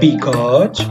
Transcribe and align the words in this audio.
Bigode. 0.00 0.82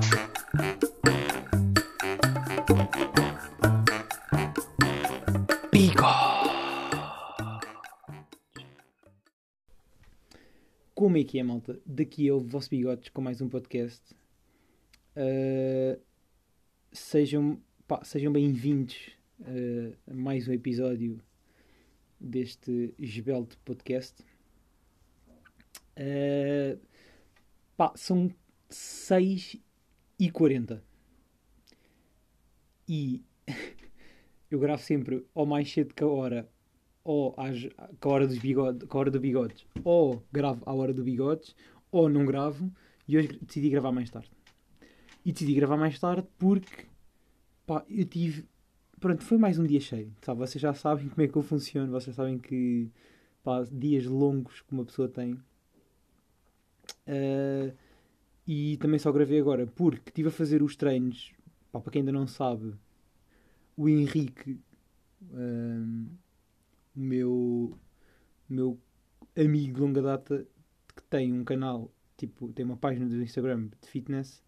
Como 10.93 11.17
é 11.17 11.23
que 11.23 11.39
é, 11.39 11.43
malta? 11.43 11.79
Daqui 11.83 12.27
é 12.27 12.33
o 12.33 12.39
vosso 12.39 12.69
Bigotes 12.69 13.09
com 13.09 13.19
mais 13.19 13.41
um 13.41 13.49
podcast. 13.49 14.13
Uh, 15.15 15.99
sejam, 16.91 17.59
sejam 18.03 18.31
bem-vindos 18.31 19.09
uh, 19.39 19.97
a 20.05 20.13
mais 20.13 20.47
um 20.47 20.53
episódio 20.53 21.19
deste 22.19 22.93
esbelto 22.99 23.57
podcast. 23.65 24.21
Uh, 25.97 26.79
pá, 27.75 27.91
são 27.95 28.31
6 28.75 29.57
e 30.19 30.31
40 30.31 30.83
e 32.87 33.23
eu 34.49 34.59
gravo 34.59 34.81
sempre 34.81 35.25
ou 35.33 35.45
mais 35.45 35.71
cedo 35.71 35.93
que 35.93 36.03
a 36.03 36.07
hora 36.07 36.49
ou 37.03 37.33
às, 37.37 37.67
com 37.99 38.09
a 38.09 38.13
hora 38.13 38.27
dos 38.27 38.37
bigode, 38.37 38.85
a 38.87 38.97
hora 38.97 39.11
do 39.11 39.19
bigodes, 39.19 39.65
ou 39.83 40.23
gravo 40.31 40.61
à 40.65 40.73
hora 40.73 40.93
do 40.93 41.03
bigodes, 41.03 41.55
ou 41.91 42.07
não 42.07 42.25
gravo, 42.25 42.71
e 43.07 43.17
hoje 43.17 43.39
decidi 43.41 43.69
gravar 43.69 43.91
mais 43.91 44.09
tarde. 44.09 44.31
E 45.25 45.31
decidi 45.31 45.53
gravar 45.53 45.77
mais 45.77 45.99
tarde 45.99 46.27
porque 46.37 46.85
pá, 47.65 47.83
eu 47.89 48.05
tive. 48.05 48.45
Pronto, 48.99 49.23
foi 49.23 49.37
mais 49.37 49.57
um 49.57 49.65
dia 49.65 49.79
cheio. 49.79 50.13
Sabe? 50.21 50.39
Vocês 50.39 50.61
já 50.61 50.73
sabem 50.73 51.09
como 51.09 51.21
é 51.23 51.27
que 51.27 51.35
eu 51.35 51.41
funciono, 51.41 51.91
vocês 51.91 52.15
sabem 52.15 52.37
que 52.37 52.89
pá, 53.43 53.63
dias 53.71 54.05
longos 54.05 54.61
que 54.61 54.71
uma 54.71 54.85
pessoa 54.85 55.07
tem. 55.07 55.33
Uh, 57.07 57.73
e 58.53 58.75
também 58.75 58.99
só 58.99 59.09
gravei 59.13 59.39
agora 59.39 59.65
porque 59.65 60.09
estive 60.09 60.27
a 60.27 60.31
fazer 60.31 60.61
os 60.61 60.75
treinos. 60.75 61.31
Pá, 61.71 61.79
para 61.79 61.89
quem 61.89 62.01
ainda 62.01 62.11
não 62.11 62.27
sabe, 62.27 62.73
o 63.77 63.87
Henrique. 63.87 64.59
Uh, 65.21 66.05
o 66.93 66.99
meu, 66.99 67.79
meu 68.49 68.77
amigo 69.37 69.75
de 69.75 69.79
longa 69.79 70.01
data 70.01 70.45
que 70.93 71.03
tem 71.03 71.31
um 71.31 71.45
canal, 71.45 71.89
tipo, 72.17 72.51
tem 72.51 72.65
uma 72.65 72.75
página 72.75 73.07
do 73.07 73.21
Instagram 73.23 73.69
de 73.81 73.87
fitness, 73.87 74.43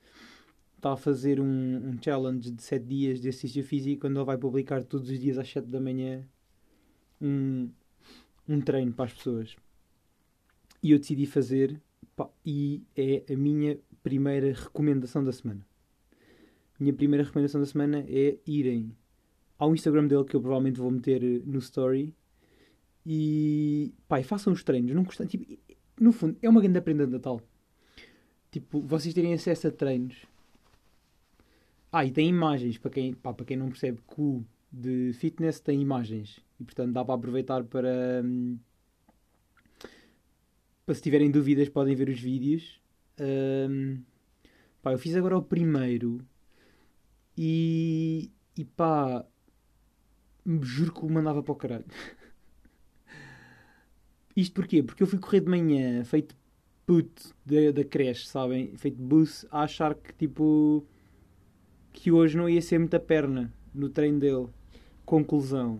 está 0.75 0.91
a 0.91 0.97
fazer 0.97 1.39
um, 1.39 1.45
um 1.45 1.97
challenge 2.03 2.51
de 2.51 2.61
7 2.61 2.85
dias 2.85 3.21
de 3.21 3.29
exercício 3.29 3.63
físico 3.63 4.01
quando 4.01 4.17
ele 4.17 4.25
vai 4.25 4.37
publicar 4.37 4.83
todos 4.83 5.09
os 5.09 5.17
dias 5.17 5.37
às 5.37 5.49
7 5.49 5.65
da 5.67 5.79
manhã 5.79 6.27
um, 7.21 7.69
um 8.49 8.59
treino 8.59 8.91
para 8.91 9.05
as 9.05 9.13
pessoas. 9.13 9.55
E 10.81 10.91
eu 10.91 10.99
decidi 10.99 11.25
fazer 11.25 11.81
e 12.45 12.83
é 12.97 13.23
a 13.31 13.37
minha 13.37 13.79
primeira 14.03 14.51
recomendação 14.53 15.23
da 15.23 15.31
semana. 15.31 15.65
Minha 16.79 16.93
primeira 16.93 17.23
recomendação 17.23 17.61
da 17.61 17.65
semana 17.65 18.03
é 18.07 18.37
irem 18.45 18.95
ao 19.57 19.73
Instagram 19.73 20.07
dele 20.07 20.25
que 20.25 20.35
eu 20.35 20.41
provavelmente 20.41 20.79
vou 20.79 20.91
meter 20.91 21.21
no 21.45 21.59
story 21.59 22.13
e 23.05 23.93
e 24.19 24.23
façam 24.23 24.53
os 24.53 24.63
treinos. 24.63 24.93
Não 24.93 25.03
custa, 25.03 25.25
tipo, 25.25 25.45
no 25.99 26.11
fundo, 26.11 26.37
é 26.41 26.49
uma 26.49 26.61
grande 26.61 26.81
prenda 26.81 27.05
de 27.05 27.13
Natal. 27.13 27.41
Tipo, 28.51 28.81
vocês 28.81 29.13
terem 29.13 29.33
acesso 29.33 29.67
a 29.67 29.71
treinos. 29.71 30.25
Ah, 31.91 32.05
e 32.05 32.11
tem 32.11 32.27
imagens. 32.27 32.77
Para 32.77 32.91
quem, 32.91 33.13
pá, 33.13 33.33
para 33.33 33.45
quem 33.45 33.57
não 33.57 33.69
percebe, 33.69 33.99
Q 34.05 34.43
de 34.71 35.13
fitness 35.13 35.59
tem 35.59 35.81
imagens. 35.81 36.39
E 36.59 36.63
portanto 36.63 36.91
dá 36.91 37.05
para 37.05 37.15
aproveitar 37.15 37.63
para. 37.63 38.21
Hum, 38.23 38.57
para 40.85 40.95
se 40.95 41.01
tiverem 41.01 41.31
dúvidas, 41.31 41.69
podem 41.69 41.95
ver 41.95 42.09
os 42.09 42.19
vídeos. 42.19 42.81
Um, 43.19 44.03
pá, 44.81 44.91
eu 44.91 44.99
fiz 44.99 45.15
agora 45.15 45.37
o 45.37 45.43
primeiro. 45.43 46.19
E. 47.37 48.31
E 48.57 48.65
pá. 48.65 49.25
Juro 50.61 50.93
que 50.93 51.05
o 51.05 51.09
mandava 51.09 51.41
para 51.41 51.51
o 51.51 51.55
caralho. 51.55 51.85
Isto 54.35 54.53
porquê? 54.53 54.83
Porque 54.83 55.03
eu 55.03 55.07
fui 55.07 55.19
correr 55.19 55.41
de 55.41 55.49
manhã, 55.49 56.03
feito 56.03 56.35
puto 56.85 57.33
da, 57.45 57.83
creche, 57.83 58.27
sabem? 58.27 58.75
Feito 58.75 59.01
bus, 59.01 59.45
a 59.51 59.63
achar 59.63 59.95
que 59.95 60.13
tipo. 60.13 60.85
que 61.91 62.11
hoje 62.11 62.37
não 62.37 62.49
ia 62.49 62.61
ser 62.61 62.79
muita 62.79 62.99
perna 62.99 63.53
no 63.73 63.89
treino 63.89 64.19
dele. 64.19 64.47
Conclusão: 65.05 65.79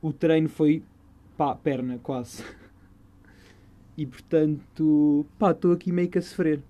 o 0.00 0.12
treino 0.12 0.48
foi. 0.48 0.82
pá, 1.36 1.54
perna, 1.54 1.98
quase. 1.98 2.44
E 3.98 4.06
portanto, 4.06 5.26
pá, 5.40 5.50
estou 5.50 5.72
aqui 5.72 5.90
meio 5.90 6.08
que 6.08 6.18
a 6.18 6.22
sofrer. 6.22 6.62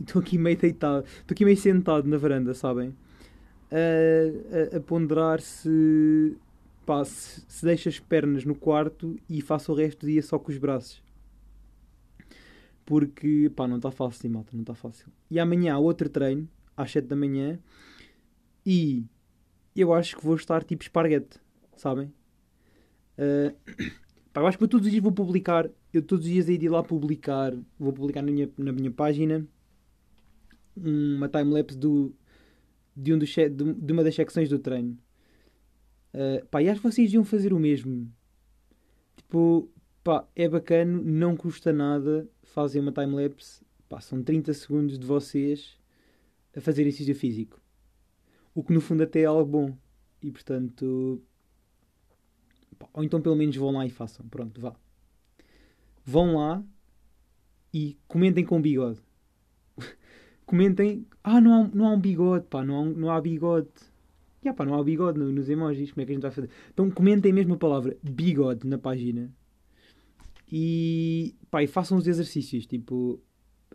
Estou 0.00 0.20
aqui 0.20 0.36
meio 0.36 0.58
deitado, 0.58 1.06
estou 1.06 1.32
aqui 1.32 1.44
meio 1.44 1.56
sentado 1.56 2.08
na 2.08 2.16
varanda, 2.18 2.52
sabem? 2.52 2.92
A, 3.70 4.74
a, 4.74 4.78
a 4.78 4.80
ponderar 4.80 5.40
se 5.40 6.36
pá, 6.84 7.04
se, 7.04 7.44
se 7.46 7.64
deixa 7.64 7.88
as 7.88 8.00
pernas 8.00 8.44
no 8.44 8.56
quarto 8.56 9.16
e 9.28 9.40
faça 9.40 9.70
o 9.70 9.74
resto 9.76 10.00
do 10.00 10.10
dia 10.10 10.20
só 10.20 10.36
com 10.36 10.50
os 10.50 10.58
braços. 10.58 11.00
Porque, 12.84 13.48
pá, 13.54 13.68
não 13.68 13.76
está 13.76 13.92
fácil, 13.92 14.30
malta, 14.30 14.50
não 14.52 14.62
está 14.62 14.74
fácil. 14.74 15.06
E 15.30 15.38
amanhã 15.38 15.74
há 15.74 15.78
outro 15.78 16.08
treino, 16.08 16.48
às 16.76 16.90
7 16.90 17.06
da 17.06 17.14
manhã, 17.14 17.56
e 18.66 19.04
eu 19.76 19.94
acho 19.94 20.16
que 20.16 20.24
vou 20.24 20.34
estar 20.34 20.64
tipo 20.64 20.82
esparguete, 20.82 21.38
sabem? 21.76 22.12
Uh, 23.16 23.54
pá, 24.32 24.40
eu 24.40 24.46
acho 24.48 24.58
que 24.58 24.64
eu 24.64 24.68
todos 24.68 24.86
os 24.86 24.90
dias 24.90 25.04
vou 25.04 25.12
publicar, 25.12 25.70
eu 25.92 26.02
todos 26.02 26.24
os 26.26 26.32
dias 26.32 26.48
hei 26.48 26.56
de 26.56 26.66
ir 26.66 26.68
lá 26.68 26.82
publicar, 26.82 27.52
vou 27.78 27.92
publicar 27.92 28.22
na 28.22 28.30
minha, 28.30 28.50
na 28.56 28.72
minha 28.72 28.90
página 28.90 29.46
uma 30.76 31.28
timelapse 31.28 31.76
do, 31.76 32.14
de, 32.96 33.12
um 33.12 33.18
dos, 33.18 33.30
de 33.30 33.92
uma 33.92 34.04
das 34.04 34.14
secções 34.14 34.48
do 34.48 34.58
treino. 34.58 34.96
Uh, 36.14 36.44
pá, 36.46 36.62
e 36.62 36.68
acho 36.68 36.80
que 36.80 36.90
vocês 36.90 37.12
iam 37.12 37.24
fazer 37.24 37.52
o 37.52 37.58
mesmo. 37.58 38.10
Tipo, 39.16 39.70
pá, 40.02 40.26
é 40.34 40.48
bacana, 40.48 41.00
não 41.02 41.36
custa 41.36 41.72
nada 41.72 42.28
fazer 42.42 42.80
uma 42.80 42.92
timelapse. 42.92 43.64
Pá, 43.88 44.00
são 44.00 44.22
30 44.22 44.54
segundos 44.54 44.98
de 44.98 45.06
vocês 45.06 45.78
a 46.56 46.60
fazer 46.60 46.82
exercício 46.82 47.14
físico. 47.14 47.60
O 48.54 48.62
que 48.62 48.72
no 48.72 48.80
fundo 48.80 49.02
até 49.02 49.20
é 49.20 49.24
algo 49.24 49.44
bom. 49.44 49.76
E 50.22 50.30
portanto. 50.30 51.22
Pá, 52.78 52.88
ou 52.92 53.04
então 53.04 53.20
pelo 53.20 53.36
menos 53.36 53.56
vão 53.56 53.70
lá 53.70 53.86
e 53.86 53.90
façam. 53.90 54.26
Pronto, 54.28 54.60
vá. 54.60 54.74
Vão 56.10 56.34
lá 56.34 56.60
e 57.72 57.96
comentem 58.08 58.44
com 58.44 58.60
bigode. 58.60 59.00
comentem. 60.44 61.06
Ah, 61.22 61.40
não 61.40 61.54
há, 61.54 61.68
não 61.72 61.86
há 61.86 61.92
um 61.92 62.00
bigode, 62.00 62.46
pá, 62.46 62.64
não 62.64 62.80
há, 62.80 62.84
não 62.84 63.10
há 63.10 63.20
bigode. 63.20 63.68
Yeah, 64.42 64.56
pá, 64.56 64.64
não 64.64 64.74
há 64.74 64.82
bigode 64.82 65.20
nos 65.20 65.48
emojis, 65.48 65.92
como 65.92 66.02
é 66.02 66.06
que 66.06 66.10
a 66.10 66.14
gente 66.14 66.22
vai 66.22 66.32
fazer? 66.32 66.50
Então 66.72 66.90
comentem 66.90 67.32
mesmo 67.32 67.54
a 67.54 67.58
palavra 67.58 67.96
bigode 68.02 68.66
na 68.66 68.76
página 68.76 69.30
e, 70.50 71.36
pá, 71.48 71.62
e 71.62 71.68
façam 71.68 71.96
os 71.96 72.08
exercícios, 72.08 72.66
tipo, 72.66 73.20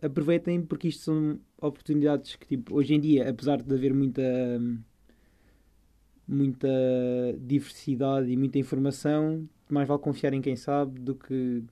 aproveitem 0.02 0.62
porque 0.62 0.90
isto 0.90 1.04
são 1.04 1.40
oportunidades 1.62 2.36
que, 2.36 2.48
tipo, 2.48 2.76
hoje 2.76 2.96
em 2.96 3.00
dia, 3.00 3.30
apesar 3.30 3.62
de 3.62 3.74
haver 3.74 3.94
muita 3.94 4.60
muita 6.28 6.68
diversidade 7.40 8.30
e 8.32 8.36
muita 8.36 8.58
informação, 8.58 9.48
mais 9.70 9.88
vale 9.88 10.02
confiar 10.02 10.34
em 10.34 10.42
quem 10.42 10.56
sabe 10.56 11.00
do 11.00 11.16
que 11.16 11.64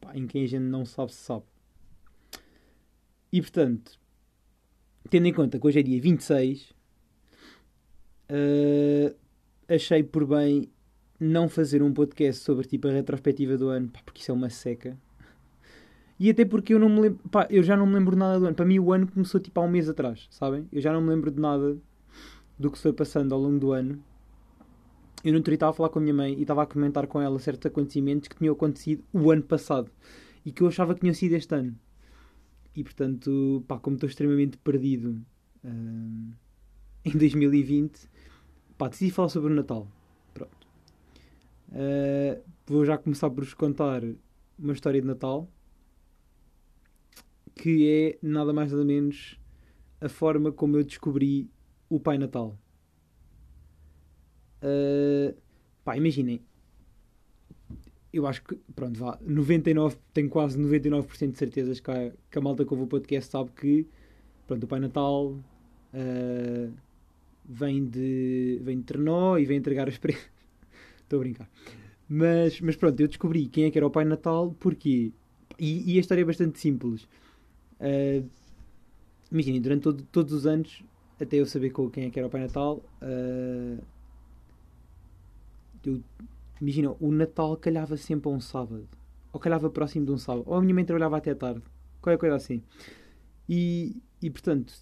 pá, 0.00 0.16
em 0.16 0.26
quem 0.26 0.44
a 0.44 0.48
gente 0.48 0.62
não 0.62 0.84
sabe 0.84 1.12
se 1.12 1.18
sabe. 1.18 1.44
E 3.32 3.40
portanto, 3.40 3.98
tendo 5.08 5.26
em 5.26 5.32
conta 5.32 5.58
que 5.58 5.66
hoje 5.66 5.80
é 5.80 5.82
dia 5.82 6.00
26, 6.00 6.72
uh, 8.30 9.14
achei 9.68 10.02
por 10.02 10.26
bem 10.26 10.68
não 11.18 11.48
fazer 11.48 11.82
um 11.82 11.92
podcast 11.92 12.42
sobre 12.42 12.66
tipo 12.66 12.88
a 12.88 12.92
retrospectiva 12.92 13.56
do 13.56 13.68
ano, 13.68 13.88
pá, 13.88 14.00
porque 14.04 14.20
isso 14.20 14.30
é 14.30 14.34
uma 14.34 14.50
seca. 14.50 14.96
E 16.18 16.28
até 16.28 16.44
porque 16.44 16.74
eu 16.74 16.78
não 16.78 16.88
me 16.88 17.00
lembro, 17.00 17.28
pá, 17.30 17.46
eu 17.50 17.62
já 17.62 17.76
não 17.76 17.86
me 17.86 17.94
lembro 17.94 18.16
nada 18.16 18.38
do 18.38 18.46
ano. 18.46 18.54
Para 18.54 18.66
mim 18.66 18.78
o 18.78 18.92
ano 18.92 19.06
começou 19.06 19.40
tipo 19.40 19.58
há 19.58 19.64
um 19.64 19.70
mês 19.70 19.88
atrás, 19.88 20.28
sabem? 20.30 20.68
Eu 20.70 20.80
já 20.80 20.92
não 20.92 21.00
me 21.00 21.08
lembro 21.08 21.30
de 21.30 21.40
nada 21.40 21.78
do 22.58 22.70
que 22.70 22.78
foi 22.78 22.92
passando 22.92 23.34
ao 23.34 23.40
longo 23.40 23.58
do 23.58 23.72
ano. 23.72 24.02
Eu 25.22 25.32
não 25.32 25.40
estava 25.40 25.70
a 25.70 25.74
falar 25.74 25.88
com 25.90 25.98
a 25.98 26.02
minha 26.02 26.14
mãe 26.14 26.34
e 26.34 26.42
estava 26.42 26.62
a 26.62 26.66
comentar 26.66 27.06
com 27.06 27.20
ela 27.20 27.38
certos 27.38 27.66
acontecimentos 27.66 28.28
que 28.28 28.36
tinham 28.36 28.54
acontecido 28.54 29.04
o 29.12 29.30
ano 29.30 29.42
passado 29.42 29.90
e 30.44 30.50
que 30.50 30.62
eu 30.62 30.68
achava 30.68 30.94
que 30.94 31.00
tinham 31.00 31.14
sido 31.14 31.34
este 31.34 31.54
ano. 31.54 31.76
E 32.74 32.82
portanto, 32.82 33.64
pá, 33.68 33.78
como 33.78 33.96
estou 33.96 34.08
extremamente 34.08 34.56
perdido 34.56 35.20
uh, 35.64 36.34
em 37.04 37.12
2020, 37.12 38.08
Pá, 38.80 38.88
decidi 38.88 39.10
falar 39.10 39.28
sobre 39.28 39.52
o 39.52 39.54
Natal. 39.54 39.86
Pronto. 40.32 40.66
Uh, 41.68 42.42
vou 42.66 42.82
já 42.86 42.96
começar 42.96 43.28
por 43.28 43.44
vos 43.44 43.52
contar 43.52 44.02
uma 44.58 44.72
história 44.72 45.02
de 45.02 45.06
Natal 45.06 45.46
que 47.54 47.86
é 47.86 48.18
nada 48.26 48.54
mais 48.54 48.72
nada 48.72 48.82
menos 48.86 49.38
a 50.00 50.08
forma 50.08 50.50
como 50.50 50.78
eu 50.78 50.84
descobri 50.84 51.50
o 51.90 52.00
Pai 52.00 52.16
Natal. 52.16 52.58
Uh, 54.62 55.34
pá, 55.84 55.96
imaginem. 55.96 56.40
eu 58.12 58.26
acho 58.26 58.42
que, 58.42 58.56
pronto, 58.74 58.98
vá, 58.98 59.18
99, 59.22 59.96
tenho 60.12 60.28
quase 60.28 60.58
99% 60.58 61.32
de 61.32 61.38
certezas 61.38 61.80
que 61.80 61.90
a, 61.90 62.12
que 62.30 62.38
a 62.38 62.40
malta 62.40 62.64
que 62.64 62.72
ouve 62.72 62.84
o 62.84 62.86
podcast 62.86 63.30
sabe 63.30 63.50
que, 63.52 63.86
pronto, 64.46 64.64
o 64.64 64.66
Pai 64.66 64.80
Natal 64.80 65.28
uh, 65.28 66.72
vem 67.44 67.84
de 67.86 68.60
vem 68.62 68.78
de 68.78 68.84
Trenó 68.84 69.38
e 69.38 69.44
vem 69.44 69.58
entregar 69.58 69.88
as 69.88 69.98
prendas. 69.98 70.28
Estou 71.02 71.18
a 71.18 71.20
brincar. 71.20 71.50
Mas, 72.08 72.60
mas 72.60 72.76
pronto, 72.76 73.00
eu 73.00 73.08
descobri 73.08 73.46
quem 73.46 73.64
é 73.64 73.70
que 73.70 73.78
era 73.78 73.86
o 73.86 73.90
Pai 73.90 74.04
Natal, 74.04 74.54
porque 74.58 75.12
e, 75.58 75.92
e 75.92 75.96
a 75.96 76.00
história 76.00 76.22
é 76.22 76.24
bastante 76.24 76.58
simples. 76.58 77.04
Uh, 77.80 78.28
Imaginem, 79.30 79.60
durante 79.60 79.82
todo, 79.82 80.02
todos 80.10 80.32
os 80.32 80.46
anos, 80.46 80.82
até 81.20 81.36
eu 81.36 81.46
saber 81.46 81.72
quem 81.92 82.04
é 82.04 82.10
que 82.10 82.18
era 82.18 82.26
o 82.26 82.30
Pai 82.30 82.40
Natal, 82.40 82.82
uh, 83.00 83.82
eu, 85.84 86.02
imagina, 86.60 86.94
o 87.00 87.10
Natal 87.10 87.56
calhava 87.56 87.96
sempre 87.96 88.28
a 88.28 88.32
um 88.32 88.40
sábado, 88.40 88.88
ou 89.32 89.40
calhava 89.40 89.70
próximo 89.70 90.06
de 90.06 90.12
um 90.12 90.18
sábado, 90.18 90.44
ou 90.46 90.54
a 90.54 90.60
minha 90.60 90.74
mãe 90.74 90.84
trabalhava 90.84 91.16
até 91.16 91.34
tarde, 91.34 91.62
qualquer 92.00 92.18
coisa 92.18 92.36
assim. 92.36 92.62
E, 93.48 93.96
e 94.22 94.30
portanto, 94.30 94.72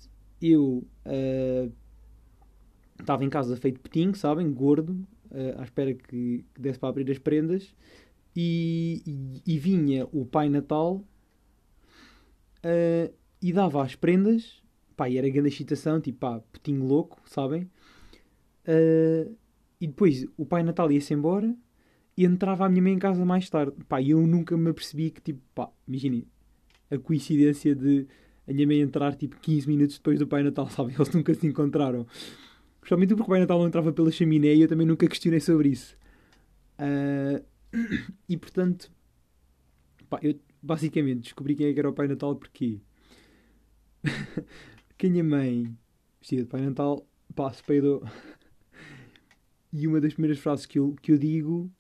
eu 0.41 0.87
uh, 1.07 1.73
estava 2.99 3.25
em 3.25 3.31
casa 3.31 3.57
feito 3.57 3.81
petinho, 3.81 4.15
sabem, 4.15 4.53
gordo, 4.53 4.93
uh, 5.31 5.61
à 5.61 5.63
espera 5.63 5.95
que, 5.95 6.45
que 6.55 6.61
desse 6.61 6.79
para 6.79 6.89
abrir 6.89 7.11
as 7.11 7.19
prendas, 7.19 7.75
e, 8.35 9.03
e, 9.07 9.55
e 9.55 9.59
vinha 9.59 10.07
o 10.13 10.25
Pai 10.25 10.49
Natal. 10.49 11.05
Uh, 12.59 13.13
e 13.41 13.53
dava 13.53 13.85
as 13.85 13.95
prendas, 13.95 14.63
pá, 14.97 15.09
e 15.09 15.17
era 15.17 15.29
grande 15.29 15.49
excitação, 15.49 16.01
tipo, 16.01 16.19
pá, 16.19 16.41
petinho 16.53 16.85
louco, 16.85 17.21
sabem? 17.25 17.71
Uh, 18.67 19.35
e 19.81 19.87
depois 19.87 20.27
o 20.37 20.45
pai 20.45 20.63
Natal 20.63 20.91
ia-se 20.91 21.15
embora 21.15 21.55
e 22.17 22.25
entrava 22.25 22.67
a 22.67 22.69
minha 22.69 22.83
mãe 22.83 22.93
em 22.93 22.99
casa 22.99 23.25
mais 23.25 23.49
tarde. 23.49 23.73
Pá, 23.89 24.01
e 24.01 24.11
eu 24.11 24.27
nunca 24.27 24.57
me 24.57 24.71
apercebi 24.71 25.11
que, 25.11 25.21
tipo, 25.21 25.41
pá, 25.55 25.71
imaginem, 25.87 26.27
a 26.91 26.99
coincidência 26.99 27.75
de 27.75 28.07
a 28.47 28.53
minha 28.53 28.67
mãe 28.67 28.81
entrar, 28.81 29.15
tipo, 29.15 29.37
15 29.39 29.69
minutos 29.69 29.99
depois 29.99 30.19
do 30.19 30.27
pai 30.27 30.43
Natal, 30.43 30.69
sabem? 30.71 30.95
Eles 30.95 31.11
nunca 31.11 31.35
se 31.35 31.47
encontraram. 31.47 32.07
Principalmente 32.81 33.11
porque 33.15 33.23
o 33.23 33.27
pai 33.27 33.41
Natal 33.41 33.59
não 33.59 33.69
entrava 33.69 33.93
pela 33.93 34.11
chaminé 34.11 34.55
e 34.55 34.63
eu 34.63 34.69
também 34.69 34.87
nunca 34.87 35.07
questionei 35.07 35.41
sobre 35.41 35.71
isso. 35.71 35.97
Uh, 36.79 37.45
e 38.29 38.37
portanto, 38.37 38.91
pá, 40.09 40.19
eu 40.23 40.35
basicamente 40.63 41.21
descobri 41.21 41.55
quem 41.55 41.67
é 41.67 41.73
que 41.73 41.79
era 41.79 41.89
o 41.89 41.93
pai 41.93 42.09
Natal 42.09 42.35
porque 42.35 42.81
que 44.97 45.07
a 45.07 45.11
minha 45.11 45.25
mãe, 45.25 45.77
vestida 46.21 46.43
de 46.43 46.49
Pai 46.49 46.61
Natal, 46.61 47.07
passo 47.35 47.63
peidou. 47.65 48.03
E 49.73 49.87
uma 49.87 50.01
das 50.01 50.13
primeiras 50.13 50.39
frases 50.39 50.67
que 50.67 50.79
eu, 50.79 50.95
que 51.01 51.13
eu 51.13 51.19
digo 51.19 51.71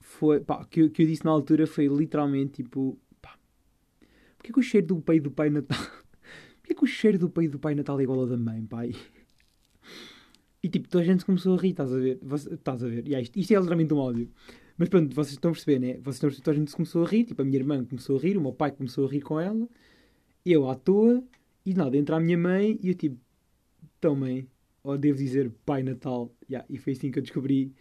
foi. 0.00 0.40
Pá, 0.40 0.64
que, 0.64 0.82
eu, 0.82 0.90
que 0.90 1.02
eu 1.02 1.06
disse 1.06 1.24
na 1.24 1.30
altura 1.30 1.66
foi 1.66 1.86
literalmente 1.86 2.62
tipo. 2.62 2.98
Pá, 3.20 3.38
porquê 4.36 4.52
que 4.52 4.58
o 4.58 4.62
cheiro 4.62 4.86
do 4.86 5.00
peito 5.00 5.24
do 5.24 5.30
Pai 5.30 5.50
Natal. 5.50 5.78
porquê 6.60 6.74
que 6.74 6.84
o 6.84 6.86
cheiro 6.86 7.18
do 7.18 7.30
peito 7.30 7.52
do 7.52 7.58
Pai 7.58 7.74
Natal 7.74 7.98
é 8.00 8.02
igual 8.02 8.20
ao 8.20 8.26
da 8.26 8.36
mãe, 8.36 8.64
pai? 8.64 8.92
E 10.62 10.68
tipo, 10.68 10.88
toda 10.88 11.02
a 11.02 11.06
gente 11.06 11.24
começou 11.24 11.56
a 11.56 11.60
rir, 11.60 11.70
estás 11.70 11.92
a 11.92 11.98
ver? 11.98 12.18
Você, 12.22 12.52
estás 12.52 12.84
a 12.84 12.86
ver? 12.86 13.06
Yeah, 13.06 13.22
isto, 13.22 13.38
isto 13.38 13.52
é 13.52 13.56
literalmente 13.56 13.94
um 13.94 13.98
áudio. 13.98 14.30
Mas 14.76 14.88
pronto, 14.90 15.14
vocês 15.14 15.32
estão 15.32 15.50
a 15.50 15.54
perceber, 15.54 15.78
né? 15.78 15.94
Vocês 16.02 16.16
estão 16.16 16.28
a 16.28 16.30
perceber, 16.30 16.44
toda 16.44 16.56
a 16.56 16.60
gente 16.60 16.74
começou 16.74 17.04
a 17.04 17.08
rir. 17.08 17.24
Tipo, 17.24 17.42
a 17.42 17.44
minha 17.44 17.58
irmã 17.58 17.84
começou 17.84 18.18
a 18.18 18.20
rir, 18.20 18.36
o 18.36 18.40
meu 18.40 18.52
pai 18.52 18.70
começou 18.70 19.06
a 19.06 19.10
rir 19.10 19.22
com 19.22 19.40
ela 19.40 19.68
eu 20.44 20.68
à 20.68 20.74
toa, 20.74 21.22
e 21.64 21.74
nada, 21.74 21.96
entra 21.96 22.16
a 22.16 22.20
minha 22.20 22.38
mãe 22.38 22.78
e 22.82 22.88
eu 22.88 22.94
tipo, 22.94 23.18
então 23.98 24.14
mãe, 24.14 24.48
ou 24.82 24.96
devo 24.96 25.18
dizer 25.18 25.50
Pai 25.64 25.82
Natal, 25.82 26.32
yeah, 26.48 26.66
e 26.70 26.78
foi 26.78 26.92
assim 26.92 27.10
que 27.10 27.18
eu 27.18 27.22
descobri 27.22 27.72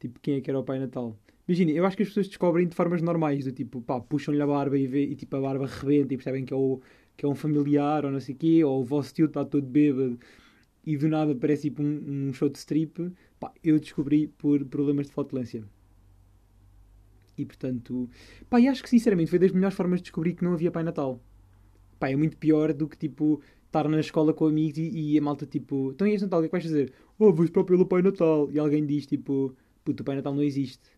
tipo, 0.00 0.20
quem 0.20 0.36
é 0.36 0.40
que 0.40 0.50
era 0.50 0.58
o 0.58 0.64
Pai 0.64 0.78
Natal. 0.78 1.16
Imagina, 1.46 1.72
eu 1.72 1.84
acho 1.84 1.96
que 1.96 2.02
as 2.02 2.08
pessoas 2.08 2.28
descobrem 2.28 2.66
de 2.66 2.74
formas 2.74 3.02
normais, 3.02 3.44
do 3.44 3.52
tipo, 3.52 3.82
pá, 3.82 4.00
puxam-lhe 4.00 4.40
a 4.40 4.46
barba 4.46 4.78
e, 4.78 4.86
vê, 4.86 5.04
e 5.04 5.14
tipo, 5.14 5.36
a 5.36 5.40
barba 5.40 5.66
rebenta 5.66 6.14
e 6.14 6.16
percebem 6.16 6.44
que 6.44 6.54
é, 6.54 6.56
o, 6.56 6.80
que 7.16 7.24
é 7.26 7.28
um 7.28 7.34
familiar 7.34 8.04
ou 8.04 8.10
não 8.10 8.20
sei 8.20 8.34
o 8.34 8.38
quê, 8.38 8.64
ou 8.64 8.80
o 8.80 8.84
vosso 8.84 9.12
tio 9.12 9.26
está 9.26 9.44
todo 9.44 9.66
bêbado 9.66 10.18
e 10.86 10.96
do 10.96 11.08
nada 11.08 11.34
parece 11.34 11.70
tipo 11.70 11.82
um, 11.82 12.28
um 12.28 12.32
show 12.32 12.48
de 12.48 12.58
strip, 12.58 13.10
pá, 13.38 13.52
eu 13.62 13.78
descobri 13.78 14.28
por 14.28 14.64
problemas 14.64 15.06
de 15.06 15.12
flatulência. 15.12 15.64
E 17.36 17.44
portanto, 17.44 18.08
pá, 18.48 18.60
e 18.60 18.68
acho 18.68 18.82
que 18.82 18.88
sinceramente 18.88 19.30
foi 19.30 19.38
das 19.38 19.52
melhores 19.52 19.76
formas 19.76 20.00
de 20.00 20.04
descobrir 20.04 20.34
que 20.34 20.44
não 20.44 20.52
havia 20.52 20.70
Pai 20.70 20.82
Natal 20.82 21.20
pá, 21.98 22.10
é 22.10 22.16
muito 22.16 22.36
pior 22.36 22.72
do 22.72 22.86
que 22.86 22.96
tipo 22.98 23.40
estar 23.74 23.88
na 23.88 23.98
escola 23.98 24.32
com 24.32 24.46
amigos 24.46 24.78
e, 24.78 24.88
e 24.88 25.18
a 25.18 25.22
malta 25.22 25.44
tipo, 25.44 25.90
então 25.90 26.06
e 26.06 26.12
este 26.12 26.24
Natal, 26.24 26.38
o 26.38 26.42
que 26.42 26.46
é 26.46 26.48
que 26.48 26.52
vais 26.52 26.64
fazer? 26.64 26.92
Oh, 27.18 27.32
vou 27.32 27.44
esperar 27.44 27.64
pelo 27.64 27.84
Pai 27.84 28.02
Natal. 28.02 28.48
E 28.52 28.58
alguém 28.58 28.86
diz 28.86 29.06
tipo, 29.06 29.54
puto, 29.84 30.02
o 30.02 30.06
Pai 30.06 30.14
Natal 30.14 30.32
não 30.32 30.42
existe. 30.42 30.88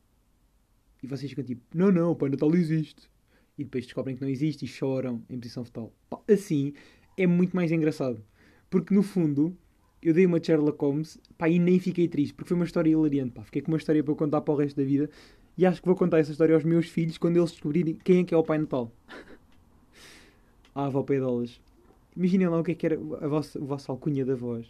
E 1.03 1.07
vocês 1.07 1.31
ficam 1.31 1.45
tipo, 1.45 1.63
não, 1.75 1.91
não, 1.91 2.11
o 2.13 2.17
Pai 2.17 2.29
Natal 2.29 2.55
existe. 2.55 3.11
E 3.59 3.65
depois 3.65 3.85
descobrem 3.85 4.15
que 4.15 4.23
não 4.23 4.29
existe 4.29 4.67
e 4.67 4.69
choram 4.69 5.23
em 5.31 5.39
posição 5.39 5.65
fetal. 5.65 5.91
Pá, 6.11 6.21
assim 6.29 6.75
é 7.17 7.27
muito 7.27 7.57
mais 7.57 7.73
engraçado. 7.73 8.23
Porque 8.69 8.95
no 8.95 9.03
fundo, 9.03 9.57
eu 10.03 10.13
dei 10.13 10.27
uma 10.27 10.43
Sherlock 10.43 10.79
Holmes 10.79 11.19
pá, 11.39 11.49
e 11.49 11.59
nem 11.59 11.81
fiquei 11.81 12.07
triste, 12.07 12.35
porque 12.35 12.49
foi 12.49 12.57
uma 12.57 12.67
história 12.67 12.91
hilariante. 12.91 13.33
Pá. 13.33 13.43
Fiquei 13.43 13.63
com 13.63 13.73
uma 13.73 13.79
história 13.79 14.05
para 14.05 14.15
contar 14.15 14.43
para 14.43 14.53
o 14.53 14.57
resto 14.57 14.77
da 14.77 14.85
vida. 14.85 15.09
E 15.57 15.65
acho 15.65 15.81
que 15.81 15.87
vou 15.87 15.97
contar 15.97 16.19
essa 16.19 16.33
história 16.33 16.55
aos 16.55 16.65
meus 16.65 16.87
filhos 16.87 17.17
quando 17.17 17.39
eles 17.39 17.51
descobrirem 17.53 17.95
quem 18.05 18.21
é 18.21 18.25
que 18.25 18.35
é 18.35 18.37
o 18.37 18.43
Pai 18.43 18.59
Natal. 18.59 18.93
a 20.75 20.85
avó 20.85 21.03
Peidolas. 21.03 21.59
Imaginem 22.17 22.49
lá 22.49 22.59
o 22.59 22.65
que 22.65 22.73
é 22.73 22.75
que 22.75 22.87
era 22.87 22.97
a 22.97 23.29
vossa, 23.29 23.59
a 23.59 23.65
vossa 23.65 23.93
alcunha 23.93 24.25
da 24.25 24.35
voz. 24.35 24.67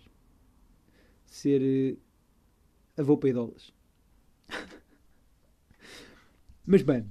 Ser 1.27 1.63
uh, 1.63 3.01
avô 3.01 3.17
Peidolas. 3.17 3.73
Mas 6.67 6.83
bem, 6.83 7.07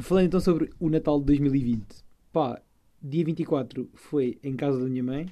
falando 0.00 0.26
então 0.26 0.40
sobre 0.40 0.70
o 0.78 0.90
Natal 0.90 1.18
de 1.20 1.26
2020. 1.26 2.04
Pá, 2.32 2.60
dia 3.02 3.24
24 3.24 3.88
foi 3.94 4.38
em 4.42 4.54
casa 4.56 4.78
da 4.78 4.86
minha 4.86 5.02
mãe, 5.02 5.26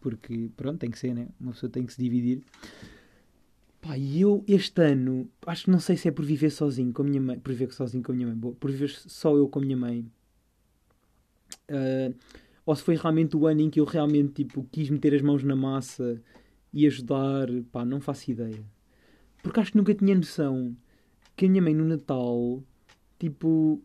porque 0.00 0.50
pronto, 0.56 0.78
tem 0.78 0.90
que 0.90 0.98
ser, 0.98 1.14
né? 1.14 1.28
Uma 1.40 1.52
pessoa 1.52 1.70
tem 1.70 1.86
que 1.86 1.94
se 1.94 2.02
dividir. 2.02 2.42
Pá, 3.80 3.96
e 3.96 4.20
eu 4.20 4.44
este 4.46 4.82
ano, 4.82 5.30
acho 5.46 5.64
que 5.64 5.70
não 5.70 5.80
sei 5.80 5.96
se 5.96 6.08
é 6.08 6.10
por 6.10 6.24
viver 6.24 6.50
sozinho 6.50 6.92
com 6.92 7.02
a 7.02 7.04
minha 7.06 7.20
mãe, 7.20 7.38
por 7.38 7.52
viver 7.52 7.72
sozinho 7.72 8.02
com 8.02 8.12
a 8.12 8.14
minha 8.14 8.28
mãe, 8.28 8.54
por 8.54 8.70
viver 8.70 8.90
só 8.90 9.34
eu 9.34 9.48
com 9.48 9.60
a 9.60 9.62
minha 9.62 9.76
mãe, 9.76 10.10
Uh, 11.68 12.14
ou 12.66 12.74
se 12.74 12.82
foi 12.82 12.96
realmente 12.96 13.36
o 13.36 13.46
ano 13.46 13.60
em 13.60 13.70
que 13.70 13.78
eu 13.78 13.84
realmente 13.84 14.44
tipo, 14.44 14.66
quis 14.72 14.90
meter 14.90 15.14
as 15.14 15.22
mãos 15.22 15.44
na 15.44 15.54
massa 15.54 16.20
e 16.72 16.84
ajudar, 16.84 17.46
pá, 17.70 17.84
não 17.84 18.00
faço 18.00 18.28
ideia. 18.28 18.62
Porque 19.40 19.60
acho 19.60 19.70
que 19.70 19.78
nunca 19.78 19.94
tinha 19.94 20.16
noção 20.16 20.76
que 21.36 21.46
a 21.46 21.48
minha 21.48 21.62
mãe 21.62 21.72
no 21.72 21.84
Natal, 21.84 22.60
tipo, 23.20 23.80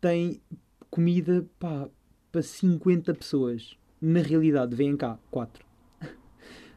tem 0.00 0.42
comida, 0.90 1.46
pá, 1.60 1.88
para 2.32 2.42
50 2.42 3.14
pessoas. 3.14 3.78
Na 4.00 4.20
realidade, 4.20 4.74
vêm 4.74 4.96
cá 4.96 5.16
4. 5.30 5.64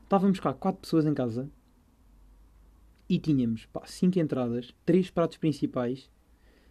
Estávamos 0.04 0.40
cá 0.40 0.54
4 0.54 0.82
pessoas 0.82 1.06
em 1.06 1.16
casa 1.16 1.50
e 3.10 3.18
tínhamos, 3.18 3.66
pá, 3.66 3.82
5 3.86 4.20
entradas, 4.20 4.74
3 4.86 5.10
pratos 5.10 5.38
principais, 5.38 6.12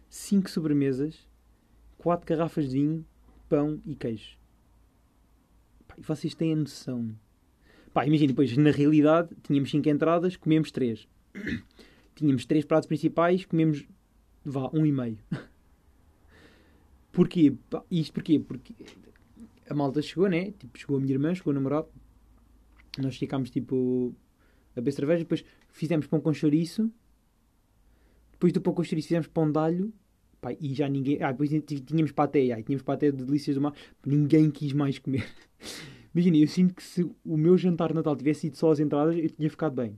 5 0.09 0.49
sobremesas, 0.49 1.27
4 1.97 2.25
garrafas 2.25 2.69
de 2.69 2.75
vinho 2.75 3.05
pão 3.51 3.81
e 3.85 3.93
queijo. 3.93 4.37
Pá, 5.85 5.95
e 5.97 6.01
vocês 6.01 6.33
têm 6.33 6.53
a 6.53 6.55
noção. 6.55 7.13
Pá, 7.93 8.07
imagina, 8.07 8.29
depois, 8.29 8.55
na 8.55 8.71
realidade, 8.71 9.35
tínhamos 9.43 9.69
5 9.69 9.89
entradas, 9.89 10.37
comemos 10.37 10.71
3. 10.71 11.05
tínhamos 12.15 12.45
3 12.45 12.63
pratos 12.63 12.87
principais, 12.87 13.43
comemos, 13.43 13.85
vá, 14.45 14.69
1 14.73 14.79
um 14.79 14.85
e 14.85 14.91
meio. 14.93 15.19
porquê? 17.11 17.53
Pá, 17.69 17.83
isto 17.91 18.13
porquê? 18.13 18.39
Porque 18.39 18.73
a 19.69 19.73
malta 19.73 20.01
chegou, 20.01 20.29
né? 20.29 20.51
Tipo, 20.51 20.79
chegou 20.79 20.95
a 20.95 21.01
minha 21.01 21.13
irmã, 21.13 21.35
chegou 21.35 21.51
o 21.51 21.53
namorado. 21.53 21.89
Nós 22.99 23.17
ficámos, 23.17 23.49
tipo, 23.49 24.15
a 24.71 24.75
beber 24.75 24.93
cerveja. 24.93 25.19
Depois 25.19 25.43
fizemos 25.67 26.07
pão 26.07 26.21
com 26.21 26.33
chouriço. 26.33 26.89
Depois 28.31 28.53
do 28.53 28.61
pão 28.61 28.73
com 28.73 28.81
chouriço 28.81 29.09
fizemos 29.09 29.27
pão 29.27 29.51
de 29.51 29.59
alho 29.59 29.93
Pá, 30.41 30.53
e 30.59 30.73
já 30.73 30.89
ninguém. 30.89 31.21
Ah, 31.21 31.31
depois 31.31 31.51
tínhamos 31.85 32.11
paté, 32.11 32.51
aí 32.51 32.63
tínhamos 32.63 32.81
paté 32.81 33.11
de 33.11 33.23
delícias 33.23 33.55
do 33.55 33.61
mar. 33.61 33.73
Ninguém 34.03 34.49
quis 34.49 34.73
mais 34.73 34.97
comer. 34.97 35.23
Imagina, 36.13 36.37
eu 36.37 36.47
sinto 36.47 36.73
que 36.73 36.83
se 36.83 37.03
o 37.23 37.37
meu 37.37 37.57
jantar 37.57 37.89
de 37.89 37.95
Natal 37.95 38.15
tivesse 38.15 38.41
sido 38.41 38.57
só 38.57 38.71
as 38.71 38.79
entradas, 38.79 39.15
eu 39.15 39.29
tinha 39.29 39.49
ficado 39.49 39.75
bem. 39.75 39.95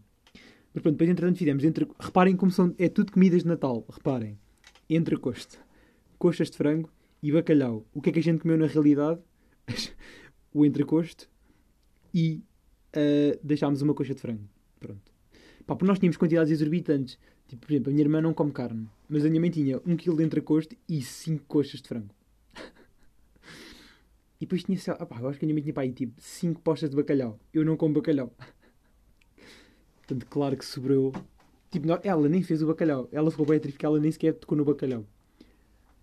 Mas 0.74 0.82
pronto, 0.84 0.96
depois 0.96 1.10
entretanto 1.10 1.38
fizemos. 1.38 1.64
Entre... 1.64 1.88
Reparem 1.98 2.36
como 2.36 2.52
são. 2.52 2.76
É 2.78 2.90
tudo 2.90 3.14
comidas 3.14 3.44
de 3.44 3.48
Natal. 3.48 3.86
Reparem. 3.90 4.38
Entrecosto, 4.90 5.58
coxas 6.20 6.52
de 6.52 6.58
frango 6.58 6.92
e 7.22 7.32
bacalhau. 7.32 7.86
O 7.94 8.02
que 8.02 8.10
é 8.10 8.14
que 8.14 8.20
a 8.20 8.24
gente 8.24 8.42
comeu 8.42 8.58
na 8.58 8.68
realidade? 8.68 9.22
o 10.54 10.66
entrecosto 10.66 11.30
e 12.14 12.44
uh, 12.96 13.40
deixámos 13.42 13.82
uma 13.82 13.94
coxa 13.94 14.14
de 14.14 14.20
frango. 14.20 14.44
Pronto. 14.80 15.12
Pá, 15.66 15.76
porque 15.76 15.86
nós 15.86 16.00
tínhamos 16.00 16.18
quantidades 16.18 16.52
exorbitantes. 16.52 17.18
Tipo, 17.54 17.68
por 17.68 17.72
exemplo, 17.72 17.90
a 17.92 17.94
minha 17.94 18.04
irmã 18.04 18.20
não 18.20 18.34
come 18.34 18.52
carne, 18.52 18.90
mas 19.08 19.24
a 19.24 19.30
minha 19.30 19.40
mãe 19.40 19.52
tinha 19.52 19.78
1 19.86 19.96
kg 19.96 20.18
de 20.18 20.24
entrecosto 20.24 20.76
e 20.90 21.04
5 21.04 21.46
coxas 21.46 21.84
de 21.84 21.88
frango. 21.88 22.10
e 24.42 24.46
depois 24.46 24.64
tinha, 24.64 24.76
sei 24.76 24.92
lá, 24.92 25.08
eu 25.22 25.30
acho 25.30 25.38
que 25.38 25.46
a 25.46 25.48
minha 25.48 25.54
mãe 25.54 25.62
tinha 25.62 25.72
pá, 25.72 25.82
aí, 25.82 25.92
tipo 25.94 26.20
5 26.20 26.60
postas 26.62 26.90
de 26.90 26.96
bacalhau. 26.96 27.40
Eu 27.54 27.64
não 27.64 27.78
como 27.78 27.94
bacalhau. 27.94 28.36
Portanto, 30.02 30.26
claro 30.26 30.58
que 30.58 30.66
sobrou 30.66 31.14
Tipo, 31.70 31.86
não- 31.86 32.00
ela 32.04 32.28
nem 32.28 32.42
fez 32.42 32.64
o 32.64 32.68
bacalhau. 32.68 33.08
Ela 33.12 33.30
ficou 33.30 33.46
bem 33.46 33.60
porque 33.60 33.86
ela 33.86 34.00
nem 34.00 34.12
sequer 34.12 34.34
tocou 34.34 34.58
no 34.58 34.66
bacalhau. 34.66 35.06